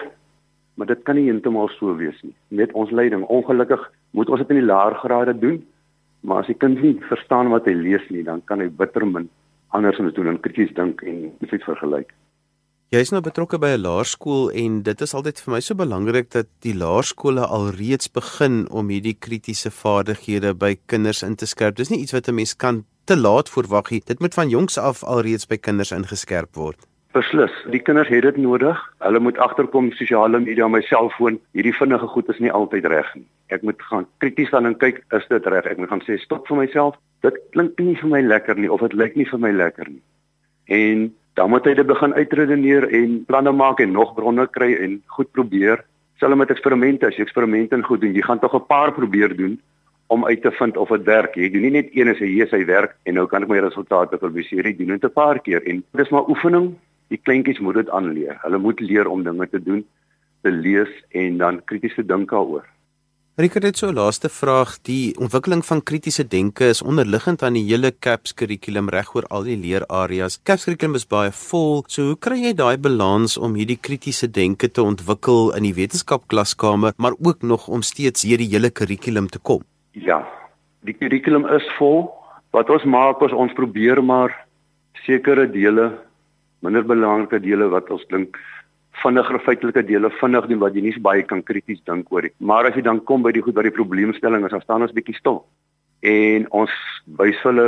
maar 0.78 0.86
dit 0.86 1.00
kan 1.02 1.16
nie 1.18 1.26
heeltemal 1.26 1.68
so 1.74 1.96
wees 1.98 2.18
nie. 2.22 2.34
Met 2.54 2.72
ons 2.78 2.90
leiding, 2.94 3.24
ongelukkig 3.26 3.82
moet 4.10 4.28
ons 4.28 4.40
dit 4.40 4.50
in 4.50 4.60
die 4.62 4.68
laer 4.68 4.94
grade 4.94 5.38
doen. 5.38 5.60
Maar 6.20 6.42
as 6.42 6.50
die 6.50 6.58
kind 6.58 6.80
nie 6.82 6.96
verstaan 7.08 7.50
wat 7.50 7.66
hy 7.66 7.74
lees 7.78 8.04
nie, 8.10 8.24
dan 8.26 8.42
kan 8.44 8.60
hy 8.60 8.68
bitter 8.68 9.06
min 9.06 9.28
anders 9.76 9.98
moet 9.98 10.14
doen 10.14 10.32
en 10.32 10.40
krities 10.40 10.72
dink 10.74 11.02
en 11.02 11.28
iets 11.44 11.64
vergelyk. 11.64 12.14
Jy 12.88 13.02
is 13.04 13.10
nou 13.12 13.20
betrokke 13.20 13.58
by 13.60 13.74
'n 13.76 13.82
laerskool 13.84 14.48
en 14.50 14.82
dit 14.82 15.00
is 15.04 15.12
altyd 15.14 15.40
vir 15.44 15.52
my 15.52 15.60
so 15.60 15.74
belangrik 15.74 16.30
dat 16.30 16.46
die 16.64 16.72
laerskole 16.72 17.44
alreeds 17.44 18.08
begin 18.08 18.64
om 18.70 18.88
hierdie 18.88 19.12
kritiese 19.12 19.70
vaardighede 19.70 20.54
by 20.54 20.78
kinders 20.86 21.22
in 21.22 21.36
te 21.36 21.46
skerp. 21.46 21.76
Dis 21.76 21.90
nie 21.90 22.00
iets 22.00 22.12
wat 22.12 22.28
'n 22.28 22.34
mens 22.34 22.56
kan 22.56 22.84
te 23.04 23.16
laat 23.16 23.48
voorwag 23.48 23.90
nie. 23.90 24.00
Dit 24.06 24.20
moet 24.20 24.34
van 24.34 24.48
jongs 24.48 24.78
af 24.78 25.04
alreeds 25.04 25.46
by 25.46 25.56
kinders 25.56 25.92
ingeskerp 25.92 26.54
word. 26.54 26.76
Beslis, 27.12 27.52
die 27.70 27.80
kinders 27.80 28.08
het 28.08 28.22
dit 28.22 28.36
nodig. 28.36 28.76
Hulle 28.98 29.20
moet 29.20 29.38
agterkom 29.38 29.92
sosiale 29.92 30.40
media, 30.40 30.68
my 30.68 30.80
selfoon, 30.80 31.38
hierdie 31.52 31.76
vinnige 31.76 32.06
goed 32.06 32.28
is 32.28 32.38
nie 32.38 32.52
altyd 32.52 32.84
reg 32.86 33.14
nie. 33.14 33.26
Ek 33.48 33.62
moet 33.62 33.82
gaan 33.82 34.06
krities 34.18 34.52
aan 34.52 34.66
en 34.66 34.76
kyk, 34.76 35.00
is 35.16 35.26
dit 35.28 35.46
reg? 35.46 35.64
Ek 35.64 35.78
moet 35.80 35.88
gaan 35.88 36.04
sê 36.04 36.18
stop 36.20 36.46
vir 36.48 36.56
myself. 36.56 36.98
Dit 37.24 37.38
klink 37.54 37.78
nie 37.80 37.96
vir 37.96 38.10
my 38.12 38.20
lekker 38.20 38.58
nie 38.60 38.70
of 38.72 38.80
dit 38.84 38.92
lyk 38.92 39.16
nie 39.16 39.26
vir 39.28 39.40
my 39.40 39.52
lekker 39.52 39.88
nie. 39.88 40.02
En 40.68 41.08
dan 41.38 41.50
moet 41.50 41.64
hy 41.64 41.74
dit 41.78 41.86
begin 41.86 42.14
uitredeneer 42.14 42.88
en 43.00 43.24
planne 43.24 43.52
maak 43.52 43.80
en 43.80 43.92
nog 43.92 44.14
bronne 44.14 44.46
kry 44.52 44.74
en 44.74 45.00
goed 45.16 45.30
probeer. 45.32 45.84
Selfs 46.18 46.36
met 46.36 46.50
eksperimente, 46.50 47.06
as 47.06 47.16
jy 47.16 47.24
eksperimente 47.24 47.76
en 47.78 47.86
goed 47.86 48.02
doen, 48.02 48.14
jy 48.14 48.24
gaan 48.26 48.42
tog 48.42 48.54
'n 48.54 48.66
paar 48.66 48.92
probeer 48.92 49.36
doen 49.36 49.58
om 50.08 50.26
uit 50.26 50.42
te 50.42 50.50
vind 50.50 50.76
of 50.76 50.88
dit 50.88 51.04
werk. 51.04 51.36
Jy 51.36 51.50
doen 51.50 51.62
nie 51.62 51.70
net 51.70 51.88
een 51.92 52.08
en 52.08 52.16
sê 52.16 52.26
hier 52.26 52.46
is 52.46 52.50
hy 52.50 52.64
werk 52.64 52.96
en 53.04 53.14
nou 53.14 53.26
kan 53.26 53.42
ek 53.42 53.48
my 53.48 53.58
resultate 53.58 54.16
publiseer. 54.16 54.66
Jy 54.66 54.76
doen 54.76 54.98
dit 54.98 55.04
'n 55.04 55.12
paar 55.12 55.38
keer 55.38 55.62
en 55.64 55.84
dis 55.92 56.10
maar 56.10 56.28
oefening 56.28 56.74
die 57.08 57.20
kleintjies 57.22 57.60
moet 57.60 57.74
dit 57.74 57.90
aanleer. 57.90 58.38
Hulle 58.42 58.58
moet 58.58 58.80
leer 58.80 59.08
om 59.08 59.22
dinge 59.22 59.48
te 59.48 59.62
doen, 59.62 59.84
te 60.42 60.50
lees 60.50 60.90
en 61.10 61.38
dan 61.38 61.64
krities 61.64 61.94
te 61.94 62.06
dink 62.06 62.30
daaroor. 62.30 62.64
Rikert 63.38 63.62
het 63.62 63.78
so 63.78 63.92
laaste 63.94 64.26
vraag. 64.28 64.72
Die 64.82 65.14
ontwikkeling 65.22 65.60
van 65.62 65.78
kritiese 65.86 66.24
denke 66.26 66.72
is 66.72 66.80
onderliggend 66.82 67.42
aan 67.46 67.54
die 67.54 67.62
hele 67.68 67.92
CAPS 67.94 68.32
kurrikulum 68.34 68.88
regoor 68.90 69.28
al 69.30 69.44
die 69.46 69.54
leerareas. 69.54 70.40
CAPS 70.42 70.64
kurrikulum 70.66 70.98
is 70.98 71.06
baie 71.06 71.30
vol. 71.30 71.84
So 71.86 72.08
hoe 72.08 72.16
kry 72.18 72.40
jy 72.40 72.50
daai 72.58 72.82
balans 72.82 73.36
om 73.38 73.54
hierdie 73.54 73.78
kritiese 73.78 74.26
denke 74.26 74.66
te 74.66 74.82
ontwikkel 74.82 75.52
in 75.54 75.68
die 75.68 75.76
wetenskapklaskamer, 75.76 76.96
maar 76.98 77.14
ook 77.14 77.46
nog 77.46 77.68
om 77.70 77.86
steeds 77.86 78.26
hierdie 78.26 78.50
hele 78.50 78.72
kurrikulum 78.74 79.30
te 79.30 79.38
kom? 79.38 79.62
Ja. 79.94 80.18
Die 80.82 80.98
kurrikulum 80.98 81.46
is 81.54 81.70
vol. 81.78 82.08
Wat 82.50 82.66
ons 82.74 82.90
maak 82.90 83.22
is 83.22 83.30
ons 83.30 83.54
probeer 83.54 84.02
maar 84.02 84.34
sekere 85.06 85.46
dele 85.46 85.92
minder 86.66 86.82
belangrike 86.82 87.38
dele 87.46 87.70
wat 87.70 87.86
ons 87.94 88.02
dink 88.10 88.34
vinniger 89.02 89.38
feitelike 89.44 89.82
dele 89.86 90.10
vinnig 90.20 90.46
doen 90.50 90.60
wat 90.62 90.74
jy 90.74 90.82
nie 90.82 90.94
baie 91.04 91.22
kan 91.22 91.42
krities 91.42 91.80
dink 91.86 92.10
oor 92.12 92.26
nie. 92.26 92.34
Maar 92.38 92.70
as 92.70 92.76
jy 92.78 92.82
dan 92.86 93.00
kom 93.04 93.22
by 93.22 93.32
die 93.32 93.42
goed 93.44 93.56
wat 93.58 93.68
die 93.68 93.74
probleemstelling 93.74 94.44
is, 94.46 94.54
dan 94.54 94.64
staan 94.64 94.84
ons 94.86 94.94
bietjie 94.96 95.16
stil. 95.18 95.42
En 96.06 96.46
ons 96.54 96.74
wys 97.18 97.40
hulle 97.46 97.66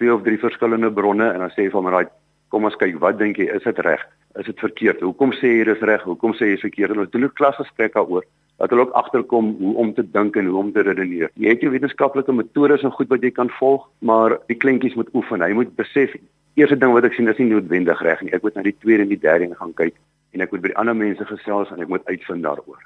twee 0.00 0.12
of 0.14 0.24
drie 0.26 0.38
verskillende 0.40 0.90
bronne 0.90 1.28
en 1.34 1.44
dan 1.44 1.52
sê 1.54 1.66
jy 1.66 1.74
van 1.74 1.90
right, 1.92 2.12
kom 2.50 2.66
ons 2.66 2.78
kyk, 2.78 2.98
wat 3.02 3.18
dink 3.20 3.38
jy, 3.38 3.46
is 3.54 3.66
dit 3.66 3.78
reg? 3.86 4.02
Is 4.40 4.46
dit 4.46 4.62
verkeerd? 4.62 5.02
Hoekom 5.06 5.34
sê 5.38 5.58
jy 5.58 5.66
dis 5.68 5.86
reg? 5.86 6.02
Hoekom 6.06 6.34
sê 6.38 6.52
jy 6.52 6.60
verkeerd? 6.62 6.98
Ons 6.98 7.10
doen 7.10 7.24
'n 7.24 7.38
klasgesprek 7.38 7.94
daaroor 7.94 8.24
dat 8.58 8.70
hulle 8.70 8.82
ook 8.82 8.92
agterkom 8.92 9.56
hoe 9.58 9.74
om 9.76 9.94
te 9.94 10.04
dink 10.04 10.36
en 10.36 10.46
hoe 10.46 10.58
om 10.58 10.72
te 10.72 10.82
redeneer. 10.82 11.30
Jy 11.34 11.48
het 11.48 11.60
jou 11.60 11.70
wetenskaplike 11.72 12.32
metodes 12.32 12.82
en 12.82 12.92
goed 12.92 13.08
wat 13.08 13.22
jy 13.22 13.30
kan 13.30 13.48
volg, 13.48 13.88
maar 14.00 14.38
die 14.48 14.56
kleintjies 14.56 14.94
moet 14.94 15.08
oefen. 15.14 15.40
Hy 15.40 15.52
moet 15.52 15.76
besef 15.76 16.12
eerste 16.54 16.76
ding 16.76 16.92
wat 16.92 17.04
ek 17.04 17.14
sien 17.14 17.28
is 17.28 17.38
nie 17.38 17.48
noodwendig 17.48 18.02
reg 18.02 18.20
nie. 18.20 18.32
Ek 18.32 18.42
moet 18.42 18.54
na 18.54 18.62
die 18.62 18.76
tweede 18.76 19.02
en 19.02 19.08
die 19.08 19.18
derde 19.18 19.44
een 19.44 19.56
gaan 19.56 19.72
kyk 19.74 19.94
en 20.32 20.40
ek 20.40 20.52
moet 20.52 20.62
by 20.62 20.72
die 20.72 20.78
ander 20.80 20.96
mense 20.96 21.24
gesels 21.24 21.70
en 21.70 21.82
ek 21.82 21.88
moet 21.88 22.06
uitvind 22.06 22.42
daaroor. 22.46 22.80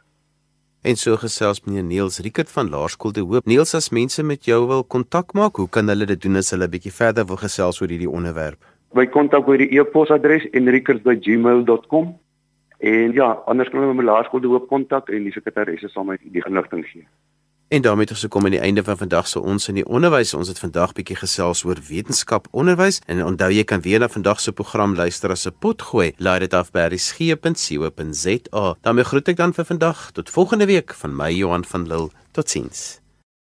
En 0.84 0.98
so 1.00 1.16
gesels 1.16 1.62
meneer 1.64 1.84
Niels 1.84 2.18
Rickert 2.20 2.50
van 2.52 2.68
Laerskool 2.68 3.12
De 3.16 3.22
Hoop. 3.24 3.46
Niels, 3.48 3.72
as 3.74 3.88
mense 3.88 4.22
met 4.22 4.44
jou 4.44 4.66
wil 4.68 4.82
kontak 4.84 5.32
maak, 5.32 5.56
hoe 5.56 5.68
kan 5.68 5.88
hulle 5.88 6.04
dit 6.10 6.20
doen 6.20 6.36
as 6.36 6.50
hulle 6.52 6.66
'n 6.66 6.74
bietjie 6.74 6.92
verder 6.92 7.24
wil 7.24 7.40
gesels 7.40 7.80
oor 7.80 7.88
hierdie 7.88 8.10
onderwerp? 8.10 8.60
My 8.92 9.06
kontak 9.06 9.46
by 9.46 9.56
die 9.56 9.70
e-posadres 9.78 10.44
enrickert@gmail.com. 10.52 12.18
En 12.78 13.12
ja, 13.12 13.28
anders 13.46 13.70
kan 13.70 13.80
hulle 13.80 13.94
my 13.94 14.04
Laerskool 14.04 14.40
De 14.40 14.48
Hoop 14.48 14.68
kontak 14.68 15.08
en 15.08 15.24
die 15.24 15.32
sekretaresse 15.32 15.88
sal 15.88 16.04
my 16.04 16.18
die 16.20 16.44
inligting 16.46 16.84
gee. 16.86 17.06
En 17.68 17.82
daarmee 17.82 18.04
het 18.04 18.10
ons 18.10 18.20
gekom 18.20 18.44
aan 18.44 18.50
die 18.50 18.60
einde 18.60 18.84
van 18.84 18.96
vandag 18.96 19.28
se 19.28 19.40
ons 19.40 19.68
in 19.68 19.74
die 19.74 19.86
onderwys. 19.86 20.34
Ons 20.34 20.48
het 20.48 20.58
vandag 20.58 20.92
bietjie 20.92 21.16
gesels 21.16 21.64
oor 21.64 21.78
wetenskap 21.88 22.46
onderwys 22.50 23.00
en 23.06 23.24
onthou 23.24 23.50
jy 23.52 23.64
kan 23.64 23.80
weer 23.80 23.98
na 23.98 24.08
vandag 24.08 24.40
se 24.40 24.52
program 24.52 24.94
luister 24.94 25.30
as 25.30 25.46
'n 25.46 25.54
pot 25.58 25.82
gooi. 25.82 26.12
Laai 26.18 26.38
dit 26.38 26.54
af 26.54 26.70
by 26.70 26.88
resgep.co.za. 26.90 28.76
daarmee 28.80 29.04
groet 29.04 29.28
ek 29.28 29.36
dan 29.36 29.54
vir 29.54 29.64
vandag 29.64 30.10
tot 30.12 30.30
volgende 30.30 30.66
week 30.66 30.94
van 30.94 31.16
my 31.16 31.30
Johan 31.32 31.64
van 31.64 31.86
Lille. 31.86 32.10
Totsiens. 32.32 33.03